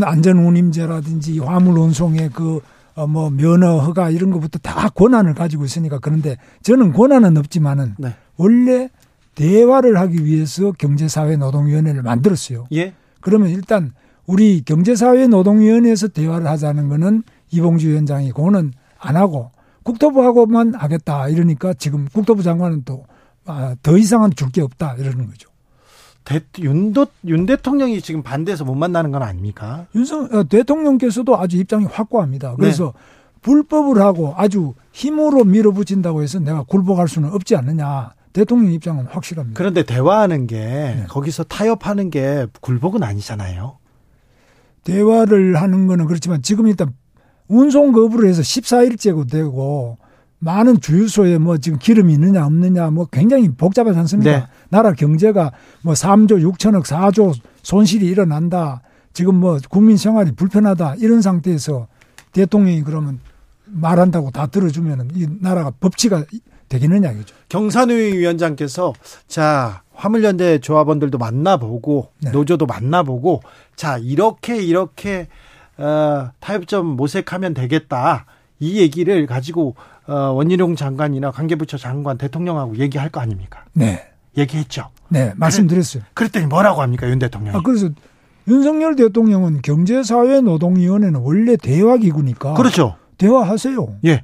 안전운임제라든지 0.02 1.40
화물 1.40 1.80
운송의 1.80 2.30
그, 2.34 2.60
어, 2.96 3.08
뭐, 3.08 3.30
면허 3.30 3.78
허가 3.80 4.10
이런 4.10 4.32
것부터 4.32 4.60
다 4.60 4.90
권한을 4.90 5.34
가지고 5.34 5.66
있으니까 5.66 6.00
그런데 6.00 6.38
저는 6.62 6.94
권한은 6.94 7.38
없지만은 7.38 7.96
네. 7.98 8.14
원래 8.38 8.90
대화를 9.36 9.98
하기 9.98 10.26
위해서 10.26 10.72
경제사회노동위원회를 10.72 12.02
만들었어요. 12.02 12.66
예. 12.74 12.94
그러면 13.22 13.50
일단 13.50 13.94
우리 14.26 14.62
경제사회노동위원회에서 14.66 16.10
대화를 16.10 16.48
하자는 16.48 16.90
거는 16.90 17.24
이봉주 17.52 17.88
위원장이 17.90 18.32
그거는 18.32 18.74
안 19.00 19.16
하고 19.16 19.52
국토부하고만 19.88 20.76
하겠다 20.76 21.30
이러니까 21.30 21.74
지금 21.74 22.08
국토부 22.12 22.44
장관은 22.44 22.84
또더 22.84 23.06
아, 23.46 23.76
이상은 23.98 24.32
줄 24.36 24.52
게 24.52 24.62
없다 24.62 24.96
이러는 24.96 25.28
거죠. 25.28 25.50
대, 26.26 26.42
윤도, 26.60 27.08
윤 27.28 27.46
대통령이 27.46 28.02
지금 28.02 28.22
반대해서 28.22 28.66
못 28.66 28.76
만나는 28.76 29.12
건 29.12 29.24
아닙니까? 29.24 29.86
윤석 29.96 30.34
어, 30.34 30.44
대통령께서도 30.44 31.38
아주 31.40 31.56
입장이 31.56 31.86
확고합니다. 31.86 32.56
그래서 32.56 32.92
네. 32.94 33.02
불법을 33.42 34.02
하고 34.02 34.34
아주 34.36 34.74
힘으로 34.92 35.46
밀어붙인다고 35.46 36.22
해서 36.22 36.40
내가 36.40 36.64
굴복할 36.64 37.08
수는 37.08 37.32
없지 37.32 37.56
않느냐. 37.56 38.12
대통령 38.34 38.74
입장은 38.74 39.06
확실합니다. 39.06 39.58
그런데 39.58 39.84
대화하는 39.84 40.48
게 40.48 40.58
네. 40.58 41.06
거기서 41.08 41.46
타협하는 41.46 42.10
게 42.10 42.46
굴복은 42.60 43.04
아니잖아요. 43.04 43.78
대화를 44.84 45.56
하는 45.56 45.88
거는 45.88 46.08
그렇지만 46.08 46.42
지금 46.42 46.68
일단 46.68 46.94
운송 47.48 47.92
거부를 47.92 48.30
해서 48.30 48.42
14일째고 48.42 49.30
되고 49.30 49.98
많은 50.40 50.80
주유소에 50.80 51.38
뭐 51.40 51.58
지금 51.58 51.80
기름이 51.80 52.14
있느냐 52.14 52.46
없느냐 52.46 52.92
뭐 52.92 53.06
굉장히 53.06 53.50
복잡하지 53.50 53.98
않습니까? 54.00 54.32
네. 54.32 54.44
나라 54.70 54.94
경제가 54.94 55.52
뭐 55.82 55.94
3조 55.94 56.54
6천억 56.54 56.84
4조 56.84 57.34
손실이 57.64 58.06
일어난다. 58.06 58.82
지금 59.14 59.36
뭐 59.36 59.58
국민 59.70 59.98
생활이 59.98 60.32
불편하다. 60.34 60.96
이런 61.00 61.22
상태에서 61.22 61.88
대통령이 62.34 62.84
그러면 62.84 63.20
말한다고 63.66 64.32
다 64.32 64.48
들어주면은 64.48 65.10
이 65.16 65.28
나라가 65.42 65.72
법치가 65.72 66.24
되겠느냐 66.70 67.12
이거죠. 67.12 67.36
경산위 67.50 67.94
위원장께서 68.18 68.94
자 69.28 69.82
화물연대 69.94 70.60
조합원들도 70.60 71.18
만나보고 71.18 72.12
네. 72.22 72.32
노조도 72.32 72.68
만나보고 72.68 73.42
자 73.76 73.98
이렇게 73.98 74.62
이렇게 74.62 75.28
어, 75.78 76.32
타협점 76.40 76.86
모색하면 76.86 77.54
되겠다. 77.54 78.26
이 78.60 78.80
얘기를 78.80 79.26
가지고 79.28 79.76
어, 80.08 80.14
원희룡 80.32 80.76
장관이나 80.76 81.32
관계부처 81.32 81.78
장관 81.78 82.18
대통령하고 82.18 82.78
얘기할 82.78 83.10
거 83.10 83.20
아닙니까? 83.20 83.66
네. 83.74 84.04
얘기했죠. 84.38 84.90
네, 85.10 85.34
말씀드렸어요. 85.36 86.04
그랬 86.14 86.32
더니 86.32 86.46
뭐라고 86.46 86.82
합니까, 86.82 87.10
윤 87.10 87.18
대통령이? 87.20 87.58
아, 87.58 87.62
그래서 87.64 87.90
윤석열 88.48 88.96
대통령은 88.96 89.62
경제사회노동위원회는 89.62 91.20
원래 91.22 91.58
대화기구니까. 91.58 92.54
그렇죠. 92.54 92.96
대화하세요. 93.18 94.00
예. 94.06 94.24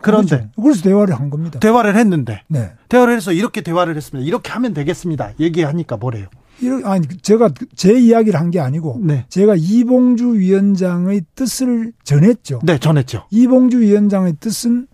그런데 0.00 0.36
그렇죠. 0.36 0.62
그래서 0.62 0.82
대화를 0.82 1.14
한 1.14 1.30
겁니다. 1.30 1.60
대화를 1.60 1.96
했는데. 1.96 2.42
네. 2.48 2.72
대화를 2.88 3.14
해서 3.14 3.32
이렇게 3.32 3.60
대화를 3.60 3.96
했습니다. 3.96 4.26
이렇게 4.26 4.50
하면 4.50 4.74
되겠습니다. 4.74 5.32
얘기하니까 5.38 5.96
뭐래요? 5.96 6.26
이런 6.62 6.84
아니 6.86 7.06
제가 7.08 7.50
제 7.74 7.92
이야기를 7.98 8.38
한 8.38 8.50
게 8.50 8.60
아니고 8.60 9.00
네. 9.02 9.24
제가 9.28 9.54
이봉주 9.56 10.34
위원장의 10.34 11.24
뜻을 11.34 11.92
전했죠. 12.04 12.60
네, 12.62 12.78
전했죠. 12.78 13.24
이봉주 13.30 13.80
위원장의 13.80 14.36
뜻은 14.40 14.86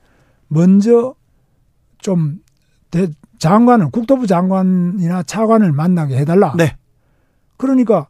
먼저 0.48 1.14
좀 1.98 2.40
대, 2.90 3.08
장관을 3.38 3.90
국토부 3.90 4.26
장관이나 4.26 5.22
차관을 5.24 5.72
만나게 5.72 6.16
해달라. 6.16 6.54
네. 6.56 6.76
그러니까 7.56 8.06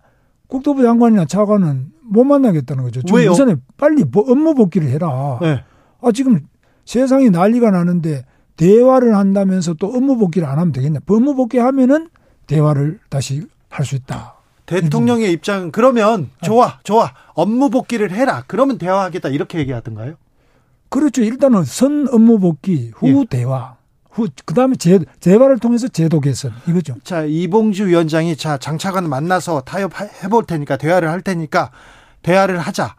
국토부 0.47 0.83
장관이나 0.83 1.25
차관은 1.25 1.93
못 2.03 2.25
만나겠다는 2.25 2.85
거죠. 2.85 3.00
왜요? 3.12 3.31
우선에 3.33 3.57
빨리 3.77 4.05
업무 4.15 4.55
복귀를 4.55 4.88
해라. 4.88 5.38
네. 5.43 5.62
아 6.00 6.12
지금 6.12 6.41
세상이 6.85 7.31
난리가 7.31 7.71
나는데 7.71 8.25
대화를 8.57 9.17
한다면서 9.17 9.75
또 9.75 9.88
업무 9.88 10.17
복귀를 10.17 10.47
안 10.49 10.59
하면 10.59 10.73
되겠냐? 10.73 11.00
업무 11.07 11.35
복귀하면은 11.35 12.09
대화를 12.49 12.99
다시 13.09 13.47
할 13.71 13.87
수 13.87 13.95
있다. 13.95 14.35
대통령의 14.67 15.33
입장은 15.33 15.71
그러면 15.71 16.31
좋아, 16.43 16.78
좋아. 16.83 17.12
업무 17.35 17.71
복귀를 17.71 18.11
해라. 18.11 18.45
그러면 18.47 18.76
대화하겠다. 18.76 19.31
이렇게 19.31 19.59
얘기하던가요? 19.61 20.14
그렇죠. 20.90 21.23
일단은 21.23 21.64
선 21.64 22.07
업무 22.12 22.38
복귀 22.38 22.90
후 22.95 23.09
예. 23.09 23.25
대화. 23.31 23.76
후 24.11 24.28
그다음에 24.45 24.75
재, 24.76 24.99
재발을 25.21 25.59
통해서 25.59 25.87
제도 25.88 26.21
개선 26.21 26.52
이거죠. 26.67 26.97
자, 27.05 27.23
이봉주 27.25 27.87
위원장이 27.87 28.37
자, 28.37 28.59
장차관 28.59 29.09
만나서 29.09 29.62
타협해 29.62 30.28
볼 30.28 30.45
테니까 30.45 30.76
대화를 30.76 31.09
할 31.09 31.23
테니까 31.23 31.71
대화를 32.23 32.59
하자. 32.59 32.97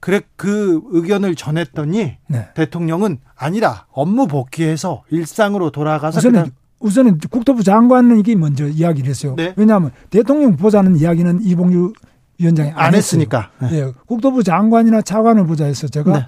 그래 0.00 0.20
그 0.36 0.80
의견을 0.90 1.34
전했더니 1.34 2.16
네. 2.26 2.48
대통령은 2.54 3.18
아니라 3.36 3.86
업무 3.92 4.26
복귀해서 4.26 5.02
일상으로 5.10 5.70
돌아가서 5.70 6.18
우선은 6.18 6.50
우선은 6.84 7.18
국토부 7.30 7.62
장관은 7.62 8.18
이게 8.20 8.34
먼저 8.34 8.66
이야기를 8.68 9.08
했어요. 9.08 9.34
네. 9.36 9.54
왜냐하면 9.56 9.90
대통령 10.10 10.54
보자는 10.56 10.96
이야기는 10.96 11.40
이봉주 11.42 11.94
위원장이 12.38 12.70
안, 12.72 12.78
안 12.86 12.94
했으니까. 12.94 13.50
네. 13.62 13.70
네. 13.70 13.92
국토부 14.06 14.42
장관이나 14.42 15.00
차관을 15.00 15.46
보자 15.46 15.64
해서 15.64 15.88
제가 15.88 16.12
네. 16.18 16.26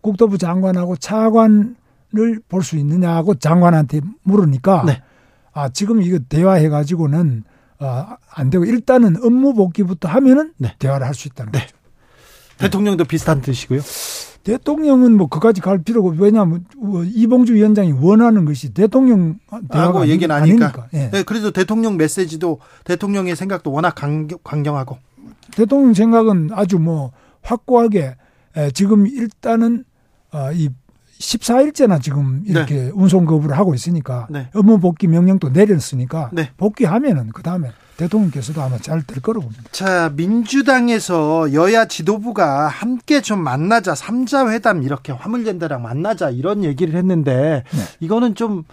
국토부 0.00 0.38
장관하고 0.38 0.96
차관을 0.96 1.74
볼 2.48 2.62
수 2.62 2.78
있느냐고 2.78 3.34
장관한테 3.34 4.00
물으니까 4.22 4.84
네. 4.86 5.02
아 5.52 5.68
지금 5.68 6.00
이거 6.00 6.18
대화해 6.26 6.70
가지고는 6.70 7.44
어, 7.80 8.06
안 8.34 8.48
되고 8.48 8.64
일단은 8.64 9.16
업무 9.22 9.52
복귀부터 9.54 10.08
하면은 10.08 10.52
네. 10.56 10.74
대화를 10.78 11.06
할 11.06 11.14
수 11.14 11.28
있다는 11.28 11.52
거죠. 11.52 11.66
대통령도 12.56 13.04
비슷한 13.04 13.40
뜻이고요. 13.42 13.80
대통령은 14.44 15.16
뭐 15.16 15.28
그까지 15.28 15.60
갈 15.60 15.82
필요가 15.82 16.14
왜냐하면 16.16 16.64
뭐 16.76 17.04
이봉주 17.04 17.54
위원장이 17.54 17.92
원하는 17.92 18.44
것이 18.44 18.72
대통령 18.72 19.38
대화가 19.70 20.08
얘기는 20.08 20.34
아니니까. 20.34 20.88
예. 20.94 21.10
네, 21.10 21.22
그래도 21.22 21.50
대통령 21.50 21.96
메시지도 21.96 22.60
대통령의 22.84 23.36
생각도 23.36 23.72
워낙 23.72 23.94
강경 23.94 24.76
하고 24.76 24.98
대통령 25.52 25.92
생각은 25.92 26.50
아주 26.52 26.78
뭐 26.78 27.12
확고하게 27.42 28.16
지금 28.72 29.06
일단은 29.06 29.84
어, 30.32 30.50
이 30.52 30.70
14일째나 31.18 32.00
지금 32.00 32.42
이렇게 32.46 32.74
네. 32.74 32.90
운송 32.94 33.24
거부를 33.24 33.56
하고 33.58 33.74
있으니까 33.74 34.28
네. 34.30 34.48
업무 34.54 34.78
복귀 34.78 35.08
명령도 35.08 35.50
내렸으니까 35.50 36.30
네. 36.32 36.50
복귀하면은 36.56 37.30
그 37.30 37.42
다음에 37.42 37.70
대통령께서도 37.98 38.62
아마 38.62 38.78
잘 38.78 39.02
될 39.02 39.20
거라고 39.20 39.44
봅니다. 39.46 39.64
자, 39.72 40.10
민주당에서 40.16 41.52
여야 41.52 41.84
지도부가 41.84 42.68
함께 42.68 43.20
좀 43.20 43.40
만나자, 43.42 43.94
삼자 43.94 44.50
회담 44.50 44.82
이렇게 44.82 45.12
화물연대랑 45.12 45.82
만나자 45.82 46.30
이런 46.30 46.64
얘기를 46.64 46.94
했는데 46.94 47.64
네. 47.70 47.82
이거는 48.00 48.34
좀 48.34 48.64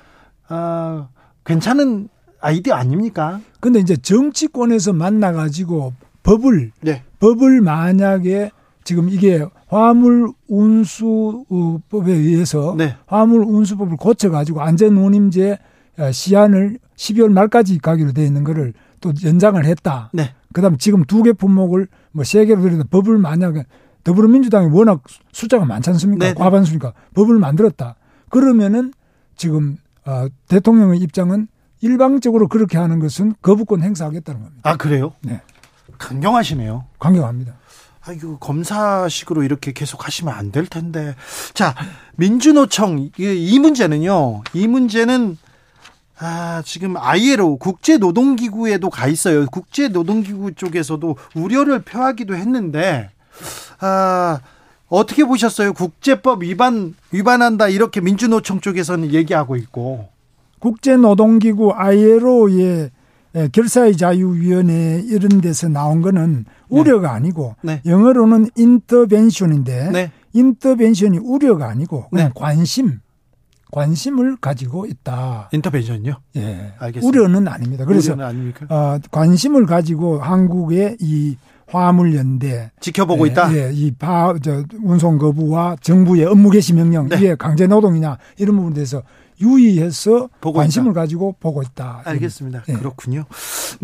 어, 0.50 1.10
괜찮은 1.44 2.08
아이디어 2.40 2.76
아닙니까? 2.76 3.42
근데 3.60 3.80
이제 3.80 3.98
정치권에서 3.98 4.94
만나 4.94 5.32
가지고 5.32 5.94
법을 6.24 6.72
네. 6.82 7.04
법을 7.20 7.62
만약에 7.62 8.52
지금 8.84 9.10
이게 9.10 9.44
화물 9.68 10.32
운수법에 10.48 12.12
의해서 12.14 12.76
네. 12.78 12.96
화물 13.08 13.42
운수법을 13.42 13.98
고쳐 13.98 14.30
가지고 14.30 14.62
안전 14.62 14.96
운임제 14.98 15.58
시한을 16.12 16.78
12월 16.96 17.32
말까지 17.32 17.80
가기로 17.80 18.12
돼 18.14 18.24
있는 18.26 18.44
거를 18.44 18.74
또 19.06 19.14
연장을 19.28 19.64
했다. 19.66 20.10
네. 20.14 20.34
그다음 20.54 20.78
지금 20.78 21.04
두 21.06 21.22
개 21.24 21.32
품목을 21.34 21.88
뭐 22.12 22.24
세 22.24 22.46
개로 22.46 22.62
들여서 22.62 22.86
법을 22.90 23.18
만약에 23.20 23.66
더불어민주당이 24.04 24.68
워낙 24.72 25.02
숫자가 25.32 25.66
많지 25.66 25.90
않습니까? 25.92 26.26
네. 26.26 26.34
네. 26.34 26.40
과반수니까 26.40 26.94
법을 27.14 27.38
만들었다. 27.40 27.96
그러면은 28.30 28.94
지금 29.36 29.78
어, 30.06 30.28
대통령의 30.48 31.00
입장은 31.00 31.48
일방적으로 31.82 32.48
그렇게 32.48 32.78
하는 32.78 33.00
것은 33.00 33.34
거부권 33.42 33.82
행사하겠다는 33.84 34.42
겁니다. 34.42 34.70
아 34.70 34.76
그래요? 34.78 35.14
네. 35.22 35.42
강경하시네요. 35.98 36.86
강경합니다. 37.00 37.54
아이고 38.08 38.38
검사식으로 38.38 39.44
이렇게 39.44 39.72
계속 39.72 40.06
하시면 40.06 40.34
안 40.34 40.52
될 40.52 40.68
텐데. 40.68 41.16
자 41.54 41.76
민주노총 42.18 43.00
이, 43.00 43.12
이 43.18 43.60
문제는요. 43.60 44.44
이 44.54 44.68
문제는 44.68 45.38
아, 46.20 46.62
지금 46.66 46.96
ILO 46.98 47.58
국제노동기구에도 47.58 48.90
가 48.90 49.08
있어요. 49.08 49.46
국제노동기구 49.48 50.54
쪽에서도 50.56 51.16
우려를 51.36 51.82
표하기도 51.82 52.36
했는데, 52.36 53.10
아, 53.80 54.40
어떻게 54.88 55.26
보셨어요? 55.26 55.74
국제법 55.74 56.44
위반, 56.44 56.94
위반한다. 57.12 57.68
이렇게 57.68 58.00
민주노총 58.02 58.62
쪽에서는 58.62 59.14
얘기하고 59.14 59.56
있고. 59.58 60.08
국제노동기구 60.60 61.74
ILO의 61.74 62.92
결사의 63.52 63.98
자유위원회 63.98 65.04
이런 65.06 65.42
데서 65.42 65.68
나온 65.68 66.02
거는 66.02 66.46
네. 66.46 66.80
우려가 66.80 67.12
아니고 67.12 67.56
네. 67.62 67.82
영어로는 67.86 68.50
인터벤션인데 68.56 69.92
네. 69.92 70.12
인터벤션이 70.32 71.18
우려가 71.18 71.68
아니고 71.68 72.06
네. 72.14 72.32
관심 72.34 73.00
관심을 73.72 74.38
가지고 74.38 74.86
있다. 74.86 75.50
인터벤션요? 75.52 76.18
예. 76.38 76.74
알겠습니다. 76.80 77.08
우려는 77.08 77.48
아닙니다. 77.48 77.86
그래서 77.86 78.14
아닙니까? 78.14 78.66
어, 78.70 79.00
관심을 79.12 79.66
가지고 79.66 80.20
한국의 80.20 80.98
이 81.00 81.38
화물 81.68 82.16
연대 82.16 82.72
지켜보고 82.80 83.28
예, 83.28 83.32
있다. 83.32 83.56
예, 83.56 83.72
이저 83.74 84.64
운송 84.84 85.18
거부와 85.18 85.78
정부의 85.82 86.26
업무 86.26 86.52
개시 86.52 86.74
명령 86.74 87.10
네. 87.10 87.18
이게 87.18 87.36
강제 87.36 87.66
노동이냐 87.66 88.18
이런 88.38 88.56
부분에 88.56 88.76
대해서 88.76 89.02
유의해서 89.42 90.30
관심을 90.42 90.92
있다. 90.92 91.02
가지고 91.02 91.36
보고 91.40 91.62
있다. 91.64 92.04
알겠습니다. 92.06 92.64
예. 92.70 92.74
그렇군요. 92.74 93.26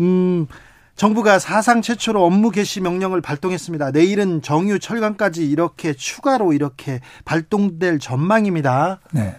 음. 0.00 0.46
정부가 0.94 1.38
사상 1.38 1.82
최초로 1.82 2.24
업무 2.24 2.50
개시 2.50 2.80
명령을 2.80 3.22
발동했습니다. 3.22 3.92
내일은 3.92 4.42
정유 4.42 4.78
철강까지 4.78 5.48
이렇게 5.50 5.94
추가로 5.94 6.52
이렇게 6.52 7.00
발동될 7.24 7.98
전망입니다. 7.98 9.00
네. 9.12 9.36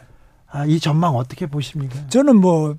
아, 0.53 0.65
이 0.65 0.79
전망 0.79 1.15
어떻게 1.15 1.47
보십니까? 1.47 2.07
저는 2.07 2.39
뭐 2.39 2.75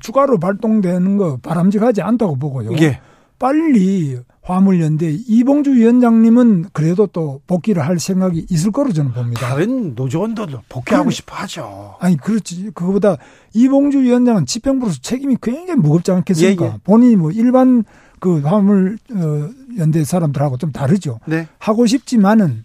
추가로 0.00 0.38
발동되는 0.38 1.16
거 1.16 1.36
바람직하지 1.38 2.02
않다고 2.02 2.36
보고요. 2.36 2.72
예. 2.80 3.00
빨리 3.38 4.18
화물연대 4.42 5.18
이봉주 5.28 5.72
위원장님은 5.74 6.66
그래도 6.72 7.06
또 7.06 7.40
복귀를 7.46 7.86
할 7.86 8.00
생각이 8.00 8.46
있을 8.50 8.72
거로 8.72 8.92
저는 8.92 9.12
봅니다. 9.12 9.40
다른 9.40 9.94
노조원들도 9.94 10.62
복귀하고 10.68 11.06
그, 11.06 11.10
싶어 11.12 11.36
하죠. 11.36 11.94
아니 12.00 12.16
그렇지. 12.16 12.70
그거보다 12.74 13.16
이봉주 13.54 14.00
위원장은 14.00 14.46
집행부로서 14.46 14.98
책임이 15.00 15.36
굉장히 15.40 15.80
무겁지 15.80 16.10
않겠습니까? 16.10 16.64
예, 16.64 16.68
예. 16.70 16.74
본인이 16.82 17.14
뭐 17.14 17.30
일반 17.30 17.84
그 18.18 18.40
화물 18.40 18.98
어, 19.14 19.48
연대 19.78 20.02
사람들하고 20.02 20.56
좀 20.58 20.72
다르죠. 20.72 21.20
네. 21.26 21.46
하고 21.58 21.86
싶지만은 21.86 22.64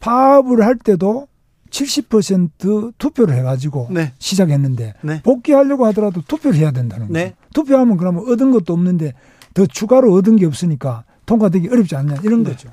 파업을 0.00 0.64
할 0.64 0.76
때도 0.76 1.28
70% 1.72 2.92
투표를 2.98 3.34
해가지고 3.34 3.88
네. 3.90 4.12
시작했는데 4.18 4.94
네. 5.00 5.22
복귀하려고 5.22 5.86
하더라도 5.86 6.22
투표를 6.22 6.56
해야 6.58 6.70
된다는 6.70 7.08
거예요. 7.08 7.28
네. 7.28 7.34
투표하면 7.54 7.96
그러면 7.96 8.28
얻은 8.28 8.52
것도 8.52 8.72
없는데 8.72 9.14
더 9.54 9.66
추가로 9.66 10.12
얻은 10.14 10.36
게 10.36 10.46
없으니까 10.46 11.04
통과되기 11.26 11.68
어렵지 11.68 11.96
않냐 11.96 12.16
이런 12.22 12.44
네. 12.44 12.50
거죠. 12.50 12.70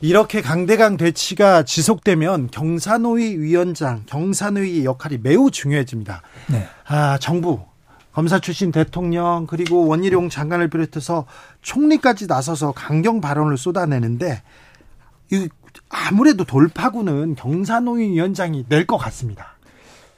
이렇게 0.00 0.40
강대강 0.40 0.96
대치가 0.96 1.64
지속되면 1.64 2.50
경사노위 2.50 3.36
위원장, 3.38 4.04
경사노위의 4.06 4.84
역할이 4.84 5.18
매우 5.18 5.50
중요해집니다. 5.50 6.22
네. 6.50 6.66
아 6.86 7.18
정부 7.18 7.60
검사 8.12 8.38
출신 8.38 8.70
대통령 8.70 9.46
그리고 9.48 9.86
원희룡 9.86 10.28
장관을 10.28 10.70
비롯해서 10.70 11.26
총리까지 11.62 12.28
나서서 12.28 12.72
강경 12.72 13.20
발언을 13.20 13.56
쏟아내는데 13.56 14.42
이 15.30 15.48
아무래도 15.88 16.44
돌파구는 16.44 17.34
경사노위 17.36 18.10
위원장이 18.10 18.66
낼 18.68 18.86
것 18.86 18.96
같습니다. 18.98 19.56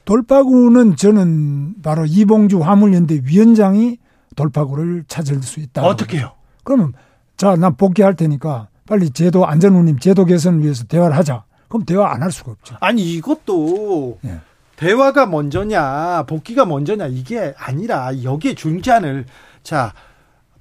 돌파구는 0.05 0.95
저는 0.95 1.75
바로 1.81 2.05
이봉주 2.05 2.59
화물연대 2.59 3.21
위원장이 3.23 3.97
돌파구를 4.35 5.05
찾을 5.07 5.41
수 5.43 5.59
있다. 5.59 5.83
어떻게요? 5.83 6.31
그러면 6.63 6.93
자, 7.37 7.55
난 7.55 7.75
복귀할 7.75 8.15
테니까 8.15 8.67
빨리 8.87 9.09
제도 9.11 9.45
안전운임 9.45 9.99
제도 9.99 10.25
개선을 10.25 10.63
위해서 10.63 10.83
대화를 10.85 11.15
하자. 11.15 11.43
그럼 11.67 11.85
대화 11.85 12.11
안 12.11 12.21
할 12.21 12.31
수가 12.31 12.51
없죠. 12.51 12.75
아니 12.81 13.13
이것도 13.13 14.17
네. 14.21 14.39
대화가 14.75 15.25
먼저냐 15.27 16.23
복귀가 16.27 16.65
먼저냐 16.65 17.07
이게 17.07 17.53
아니라 17.57 18.23
여기에 18.23 18.55
중재안을 18.55 19.25
자 19.63 19.93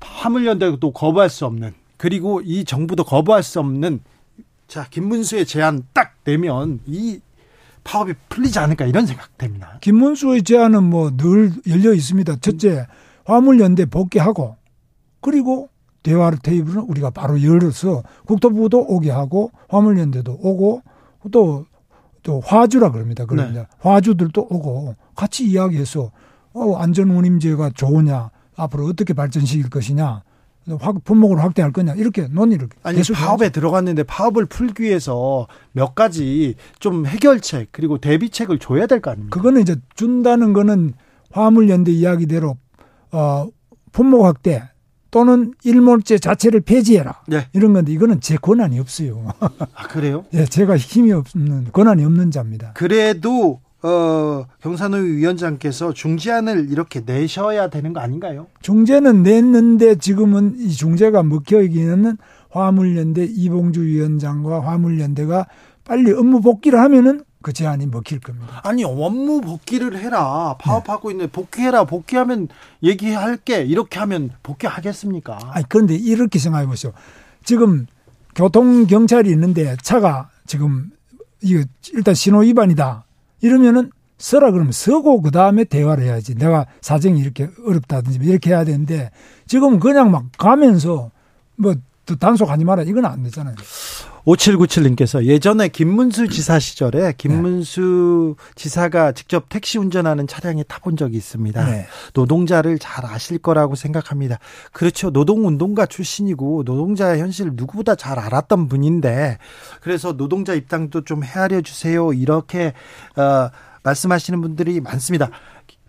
화물연대도 0.01 0.93
거부할 0.93 1.29
수 1.31 1.47
없는 1.47 1.73
그리고 1.97 2.41
이 2.43 2.65
정부도 2.65 3.05
거부할 3.05 3.43
수 3.43 3.59
없는 3.61 4.01
자, 4.71 4.87
김문수의 4.89 5.47
제안 5.47 5.83
딱 5.93 6.15
내면 6.23 6.79
이 6.87 7.19
파업이 7.83 8.15
풀리지 8.29 8.61
않을까 8.61 8.87
이런 8.87 9.05
생각 9.05 9.37
됩니다. 9.37 9.79
김문수의 9.81 10.45
제안은 10.45 10.85
뭐 10.85 11.11
늘 11.17 11.51
열려 11.67 11.93
있습니다. 11.93 12.37
첫째, 12.37 12.87
화물연대 13.25 13.87
복귀하고 13.87 14.57
그리고 15.21 15.71
대화를 16.05 16.39
테이블은 16.39 16.83
우리가 16.83 17.11
바로 17.11 17.43
열어서 17.43 18.05
국토부도 18.27 18.79
오게 18.89 19.11
하고 19.11 19.51
화물연대도 19.69 20.39
오고 20.41 20.83
또, 21.33 21.67
또 22.23 22.39
화주라 22.39 22.93
그럽니다. 22.93 23.27
그러면 23.27 23.55
네. 23.55 23.67
화주들도 23.81 24.41
오고 24.51 24.95
같이 25.17 25.47
이야기해서 25.47 26.13
어, 26.53 26.77
안전운임제가 26.77 27.71
좋으냐 27.75 28.31
앞으로 28.55 28.87
어떻게 28.87 29.15
발전시킬 29.15 29.69
것이냐 29.69 30.23
확 30.81 31.03
품목을 31.05 31.43
확대할 31.43 31.73
거냐 31.73 31.95
이렇게 31.95 32.29
논의를 32.29 32.69
아니 32.83 33.03
파업에 33.03 33.47
하죠. 33.47 33.53
들어갔는데 33.53 34.03
파업을 34.05 34.47
풀기 34.47 34.85
위해서 34.85 35.47
몇 35.73 35.95
가지 35.95 36.55
좀 36.79 37.07
해결책 37.07 37.69
그리고 37.73 37.99
대비책을 37.99 38.59
줘야 38.59 38.87
될 38.87 39.01
거 39.01 39.11
아닙니까? 39.11 39.37
그거는 39.37 39.63
이제 39.63 39.77
준다는 39.95 40.53
거는 40.53 40.93
화물연대 41.33 41.91
이야기대로 41.93 42.57
어 43.13 43.49
품목 43.93 44.25
확대 44.25 44.69
또는 45.11 45.53
일몰제 45.65 46.19
자체를 46.19 46.61
폐지해라. 46.61 47.23
네. 47.27 47.49
이런 47.53 47.73
건데 47.73 47.91
이거는 47.93 48.21
제 48.21 48.37
권한이 48.37 48.79
없어요. 48.79 49.27
아, 49.41 49.89
그래요? 49.89 50.25
예, 50.35 50.45
제가 50.45 50.77
힘이 50.77 51.11
없는 51.13 51.73
권한이 51.73 52.05
없는 52.05 52.31
자입니다. 52.31 52.73
그래도 52.75 53.61
어, 53.83 54.45
경산노위 54.61 55.17
위원장께서 55.17 55.93
중재안을 55.93 56.71
이렇게 56.71 57.01
내셔야 57.01 57.69
되는 57.69 57.93
거 57.93 58.01
아닌가요? 58.01 58.47
중재는 58.61 59.23
냈는데 59.23 59.97
지금은 59.97 60.57
이 60.59 60.71
중재가 60.71 61.23
먹혀 61.23 61.63
있기는 61.63 62.17
화물연대 62.51 63.25
이봉주 63.25 63.83
위원장과 63.83 64.67
화물연대가 64.67 65.47
빨리 65.85 66.13
업무 66.13 66.41
복귀를 66.41 66.79
하면은 66.81 67.23
그 67.43 67.55
제안이 67.55 67.87
먹힐 67.87 68.21
겁니다. 68.21 68.61
아니 68.65 68.85
업무 68.85 69.41
복귀를 69.41 69.97
해라 69.99 70.57
파업하고 70.61 71.09
네. 71.09 71.15
있는데 71.15 71.33
복귀해라 71.33 71.85
복귀하면 71.85 72.49
얘기할게 72.83 73.63
이렇게 73.63 73.99
하면 73.99 74.31
복귀하겠습니까? 74.43 75.39
아니 75.53 75.65
그런데 75.69 75.95
이렇게 75.95 76.39
생각해 76.39 76.67
보세요. 76.67 76.93
지금 77.45 77.87
교통 78.35 78.87
경찰이 78.87 79.31
있는데 79.31 79.75
차가 79.83 80.29
지금 80.47 80.91
이거 81.41 81.65
일단 81.95 82.15
신호 82.15 82.41
위반이다 82.41 83.05
이러면은 83.41 83.91
서라 84.19 84.51
그러면 84.51 84.73
서고 84.73 85.23
그 85.23 85.31
다음에 85.31 85.65
대화를 85.65 86.05
해야지. 86.05 86.35
내가 86.35 86.67
사정이 86.83 87.19
이렇게 87.21 87.49
어렵다든지 87.67 88.19
이렇게 88.23 88.51
해야 88.51 88.65
되는데 88.65 89.11
지금 89.47 89.81
그냥 89.81 90.11
막 90.11 90.27
가면서 90.37 91.11
뭐 91.57 91.75
단속하지 92.19 92.65
마라 92.65 92.83
이건 92.83 93.05
안 93.07 93.23
되잖아요. 93.23 93.55
5797님께서 94.27 95.25
예전에 95.25 95.69
김문수 95.69 96.29
지사 96.31 96.59
시절에 96.59 97.15
김문수 97.17 98.37
네. 98.39 98.53
지사가 98.55 99.13
직접 99.13 99.49
택시 99.49 99.79
운전하는 99.79 100.27
차량에 100.27 100.63
타본 100.65 100.97
적이 100.97 101.17
있습니다. 101.17 101.65
네. 101.65 101.87
노동자를 102.15 102.79
잘 102.79 103.07
아실 103.07 103.39
거라고 103.39 103.75
생각합니다. 103.75 104.39
그렇죠. 104.73 105.11
노동운동가 105.11 105.87
출신이고 105.87 106.63
노동자의 106.65 107.21
현실을 107.21 107.53
누구보다 107.55 107.95
잘 107.95 108.19
알았던 108.19 108.69
분인데 108.69 109.39
그래서 109.81 110.17
노동자 110.17 110.55
입장도 110.55 111.05
좀 111.05 111.25
헤아려 111.25 111.61
주세요. 111.61 112.13
이렇게 112.13 112.73
어, 113.17 113.51
말씀하시는 113.83 114.41
분들이 114.41 114.81
많습니다. 114.81 115.31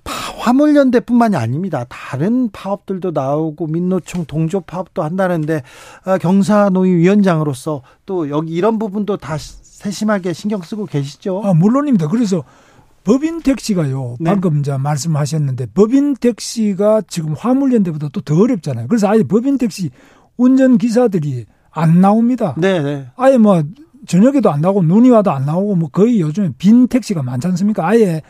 화물연대뿐만이 0.06 1.36
아닙니다. 1.36 1.86
다른 1.90 2.50
파업들도 2.52 3.12
나오고 3.12 3.68
민노총 3.68 4.26
동조 4.26 4.62
파업도 4.62 5.04
한다는데 5.04 5.62
어, 6.06 6.18
경사노위 6.18 6.92
위원장으로서 6.96 7.84
또 8.06 8.30
여기 8.30 8.54
이런 8.54 8.80
부분도 8.80 9.18
다 9.18 9.38
세심하게 9.38 10.34
신경 10.34 10.62
쓰고 10.62 10.86
계시죠? 10.86 11.42
아, 11.44 11.54
물론입니다. 11.54 12.08
그래서 12.08 12.44
법인 13.04 13.42
택시가요. 13.42 14.18
네. 14.20 14.30
방금 14.30 14.60
이제 14.60 14.76
말씀하셨는데 14.78 15.68
법인 15.74 16.16
택시가 16.16 17.02
지금 17.08 17.34
화물연대보다 17.34 18.10
또 18.14 18.22
더 18.22 18.40
어렵잖아요. 18.40 18.88
그래서 18.88 19.08
아예 19.08 19.24
법인 19.24 19.58
택시 19.58 19.90
운전 20.38 20.78
기사들이 20.78 21.46
안 21.72 22.02
나옵니다. 22.02 22.56
네, 22.58 22.82
네. 22.82 23.08
아예 23.16 23.38
뭐 23.38 23.64
저녁에도 24.08 24.52
안 24.52 24.62
나오고 24.62 24.84
눈이 24.84 25.10
와도 25.10 25.32
안 25.32 25.46
나오고 25.46 25.76
뭐 25.76 25.90
거의 25.90 26.20
요즘에 26.22 26.52
빈 26.58 26.88
택시가 26.88 27.24
많지 27.24 27.48
않습니까? 27.48 27.88
아예 27.88 28.22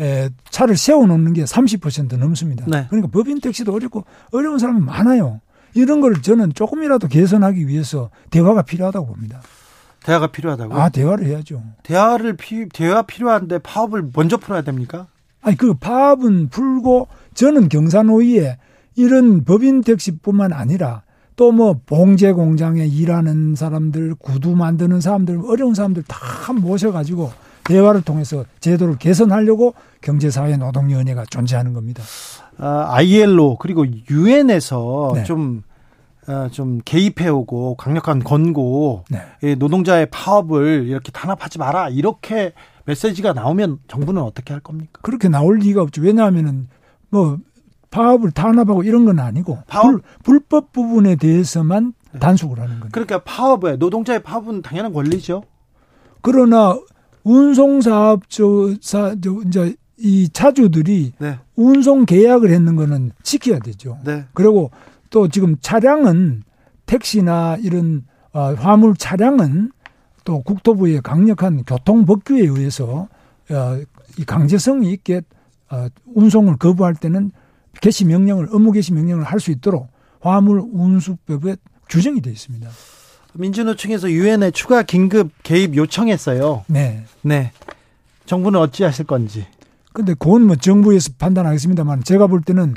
에, 0.00 0.30
차를 0.50 0.76
세워놓는 0.76 1.32
게 1.32 1.44
30% 1.44 2.16
넘습니다. 2.16 2.64
네. 2.68 2.86
그러니까 2.88 3.10
법인 3.10 3.40
택시도 3.40 3.74
어렵고 3.74 4.04
어려운 4.32 4.58
사람이 4.58 4.80
많아요. 4.80 5.40
이런 5.74 6.00
걸 6.00 6.22
저는 6.22 6.54
조금이라도 6.54 7.08
개선하기 7.08 7.66
위해서 7.68 8.10
대화가 8.30 8.62
필요하다고 8.62 9.06
봅니다. 9.06 9.40
대화가 10.04 10.28
필요하다고? 10.28 10.74
아, 10.74 10.88
대화를 10.88 11.26
해야죠. 11.26 11.62
대화를 11.82 12.36
피, 12.36 12.68
대화 12.68 13.02
필요한데 13.02 13.58
파업을 13.58 14.10
먼저 14.14 14.36
풀어야 14.36 14.62
됩니까? 14.62 15.08
아니, 15.42 15.56
그 15.56 15.74
파업은 15.74 16.48
풀고 16.48 17.08
저는 17.34 17.68
경산호위에 17.68 18.58
이런 18.96 19.44
법인 19.44 19.82
택시뿐만 19.82 20.52
아니라 20.52 21.02
또 21.36 21.52
뭐 21.52 21.80
봉제 21.86 22.32
공장에 22.32 22.84
일하는 22.84 23.54
사람들, 23.54 24.16
구두 24.16 24.56
만드는 24.56 25.00
사람들, 25.00 25.40
어려운 25.46 25.72
사람들 25.74 26.02
다 26.08 26.52
모셔 26.52 26.90
가지고 26.90 27.30
대화를 27.68 28.00
통해서 28.00 28.44
제도를 28.60 28.96
개선하려고 28.96 29.74
경제사회 30.00 30.56
노동위원회가 30.56 31.26
존재하는 31.28 31.74
겁니다. 31.74 32.02
아, 32.56 32.86
ILO 32.94 33.58
그리고 33.58 33.84
유엔에서 33.86 35.12
네. 35.14 35.24
좀, 35.24 35.62
어, 36.26 36.48
좀 36.50 36.80
개입해오고 36.82 37.76
강력한 37.76 38.24
권고, 38.24 39.04
네. 39.10 39.54
노동자의 39.56 40.06
파업을 40.10 40.86
이렇게 40.88 41.12
단합하지 41.12 41.58
마라 41.58 41.90
이렇게 41.90 42.52
메시지가 42.86 43.34
나오면 43.34 43.80
정부는 43.86 44.22
어떻게 44.22 44.54
할 44.54 44.60
겁니까? 44.60 45.00
그렇게 45.02 45.28
나올 45.28 45.58
리가 45.58 45.82
없죠. 45.82 46.00
왜냐하면은 46.00 46.68
뭐 47.10 47.38
파업을 47.90 48.30
탄압하고 48.30 48.82
이런 48.82 49.04
건 49.04 49.18
아니고 49.18 49.58
파업? 49.66 50.00
불, 50.22 50.40
법 50.40 50.72
부분에 50.72 51.16
대해서만 51.16 51.92
네. 52.12 52.18
단속을 52.18 52.58
하는 52.58 52.80
거예요. 52.80 52.90
그러니까 52.92 53.18
파업에 53.24 53.76
노동자의 53.76 54.22
파업은 54.22 54.62
당연한 54.62 54.94
권리죠. 54.94 55.42
그러나 56.22 56.78
운송사업조사 57.24 59.16
이제 59.46 59.74
이 59.98 60.28
차주들이 60.32 61.12
네. 61.18 61.38
운송 61.56 62.04
계약을 62.06 62.50
했는 62.50 62.76
거는 62.76 63.12
지켜야 63.22 63.58
되죠. 63.58 63.98
네. 64.04 64.24
그리고 64.32 64.70
또 65.10 65.28
지금 65.28 65.56
차량은 65.60 66.42
택시나 66.86 67.56
이런 67.60 68.04
어, 68.32 68.54
화물 68.54 68.94
차량은 68.96 69.72
또 70.24 70.42
국토부의 70.42 71.00
강력한 71.02 71.64
교통 71.64 72.04
법규에 72.04 72.40
의해서 72.42 73.08
어, 73.50 73.78
이 74.18 74.24
강제성이 74.24 74.92
있게 74.92 75.22
어, 75.70 75.88
운송을 76.14 76.56
거부할 76.58 76.94
때는 76.94 77.30
개시 77.80 78.04
명령을 78.04 78.48
업무 78.52 78.72
개시 78.72 78.92
명령을 78.92 79.24
할 79.24 79.40
수 79.40 79.50
있도록 79.50 79.88
화물 80.20 80.60
운수법에 80.72 81.56
규정이 81.88 82.20
되어 82.20 82.32
있습니다. 82.32 82.68
민주노총에서 83.38 84.10
유엔에 84.10 84.50
추가 84.50 84.82
긴급 84.82 85.30
개입 85.42 85.76
요청했어요. 85.76 86.64
네. 86.66 87.04
네. 87.22 87.52
정부는 88.26 88.58
어찌하실 88.60 89.06
건지. 89.06 89.46
근데 89.92 90.14
그건 90.14 90.46
뭐 90.46 90.56
정부에서 90.56 91.12
판단하겠습니다만 91.18 92.02
제가 92.02 92.26
볼 92.26 92.42
때는 92.42 92.74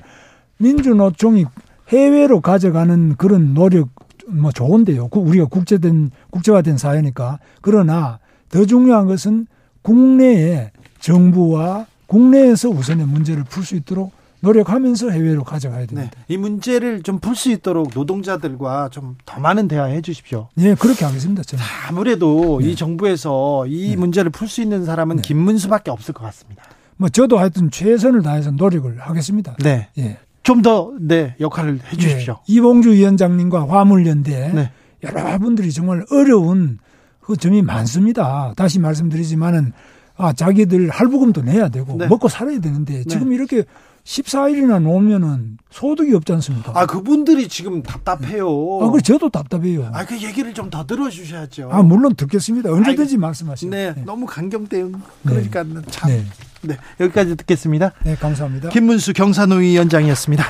민주노총이 0.58 1.46
해외로 1.90 2.42
가져가는 2.42 3.16
그런 3.18 3.54
노력 3.54 3.90
뭐 4.28 4.52
좋은데요. 4.52 5.10
우리가 5.12 5.46
국제된 5.46 6.12
국제화된 6.30 6.78
사회니까. 6.78 7.40
그러나 7.62 8.20
더 8.50 8.66
중요한 8.66 9.08
것은 9.08 9.48
국내에 9.82 10.72
정부와 11.00 11.88
국내에서 12.06 12.70
우선의 12.70 13.08
문제를 13.08 13.44
풀 13.44 13.64
수 13.64 13.76
있도록 13.76 14.12
노력하면서 14.42 15.12
해외로 15.12 15.44
가져가야 15.44 15.86
됩니다. 15.86 16.12
네. 16.16 16.26
이 16.28 16.38
문제를 16.38 17.02
좀 17.04 17.20
풀 17.20 17.36
수 17.36 17.52
있도록 17.52 17.92
노동자들과 17.94 18.90
좀 18.90 19.16
더 19.26 19.40
많은 19.40 19.68
대화해 19.68 20.02
주십시오. 20.02 20.48
네, 20.56 20.76
그렇게 20.76 21.06
하겠습니다. 21.06 21.44
저는. 21.44 21.64
아무래도 21.88 22.60
네. 22.62 22.70
이 22.70 22.76
정부에서 22.76 23.66
이 23.68 23.90
네. 23.92 23.96
문제를 23.96 24.32
풀 24.32 24.48
수 24.48 24.62
있는 24.62 24.84
사람은 24.86 25.18
네. 25.18 25.22
김문수밖에 25.22 25.92
없을 25.92 26.14
것 26.14 26.24
같습니다. 26.26 26.64
뭐 26.98 27.10
저도 27.10 27.38
하여튼 27.40 27.72
최선을 27.72 28.22
다해서 28.24 28.52
노력을 28.52 29.00
하겠습니다. 29.00 29.56
네. 29.64 29.88
예. 29.98 30.18
좀더 30.44 30.94
네, 31.00 31.36
역할을 31.40 31.80
해 31.92 31.98
주십시오. 31.98 32.34
네. 32.34 32.40
이봉주 32.54 32.92
위원장님과 32.94 33.68
화물연대 33.70 34.52
네. 34.54 34.72
여러분들이 35.04 35.72
정말 35.72 36.04
어려운 36.12 36.80
그 37.20 37.38
점이 37.38 37.62
많습니다. 37.62 38.54
다시 38.56 38.80
말씀드리지만은 38.80 39.74
아, 40.18 40.34
자기들 40.34 40.90
할부금도 40.90 41.42
내야 41.44 41.70
되고 41.70 41.96
네. 41.98 42.08
먹고 42.08 42.28
살아야 42.28 42.60
되는데 42.60 43.04
지금 43.06 43.30
네. 43.30 43.36
이렇게 43.36 43.64
14일이나 44.04 44.82
놓으면은 44.82 45.58
소득이 45.70 46.14
없지 46.16 46.34
않습니까? 46.34 46.72
아, 46.76 46.86
그분들이 46.86 47.48
지금 47.48 47.82
답답해요. 47.84 48.48
아, 48.82 48.90
그 48.90 49.02
저도 49.02 49.30
답답해요. 49.30 49.90
아, 49.94 50.06
그 50.06 50.22
얘기를 50.22 50.54
좀 50.54 50.70
더 50.72 50.86
들어 50.86 51.10
주셔야죠. 51.10 51.70
아, 51.72 51.82
물론 51.82 52.16
듣겠습니다. 52.16 52.72
언제든지 52.72 53.18
말씀하시죠. 53.18 53.70
네, 53.70 53.94
네, 53.94 54.04
너무 54.06 54.26
강경대응. 54.26 54.94
그러니까 55.26 55.64
네. 55.64 55.82
참. 55.90 56.10
네. 56.10 56.26
네, 56.64 56.78
여기까지 57.00 57.36
듣겠습니다. 57.36 57.92
네, 58.04 58.16
감사합니다. 58.16 58.70
김문수 58.70 59.14
경산노위 59.14 59.72
위원장이었습니다. 59.72 60.46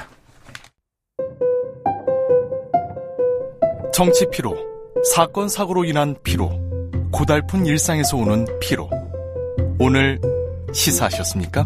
정치 3.93 4.25
피로, 4.31 4.55
사건 5.13 5.49
사고로 5.49 5.85
인한 5.85 6.15
피로, 6.23 6.51
고달픈 7.11 7.65
일상에서 7.65 8.17
오는 8.17 8.45
피로. 8.59 8.89
오늘 9.79 10.19
시사하셨습니까? 10.73 11.65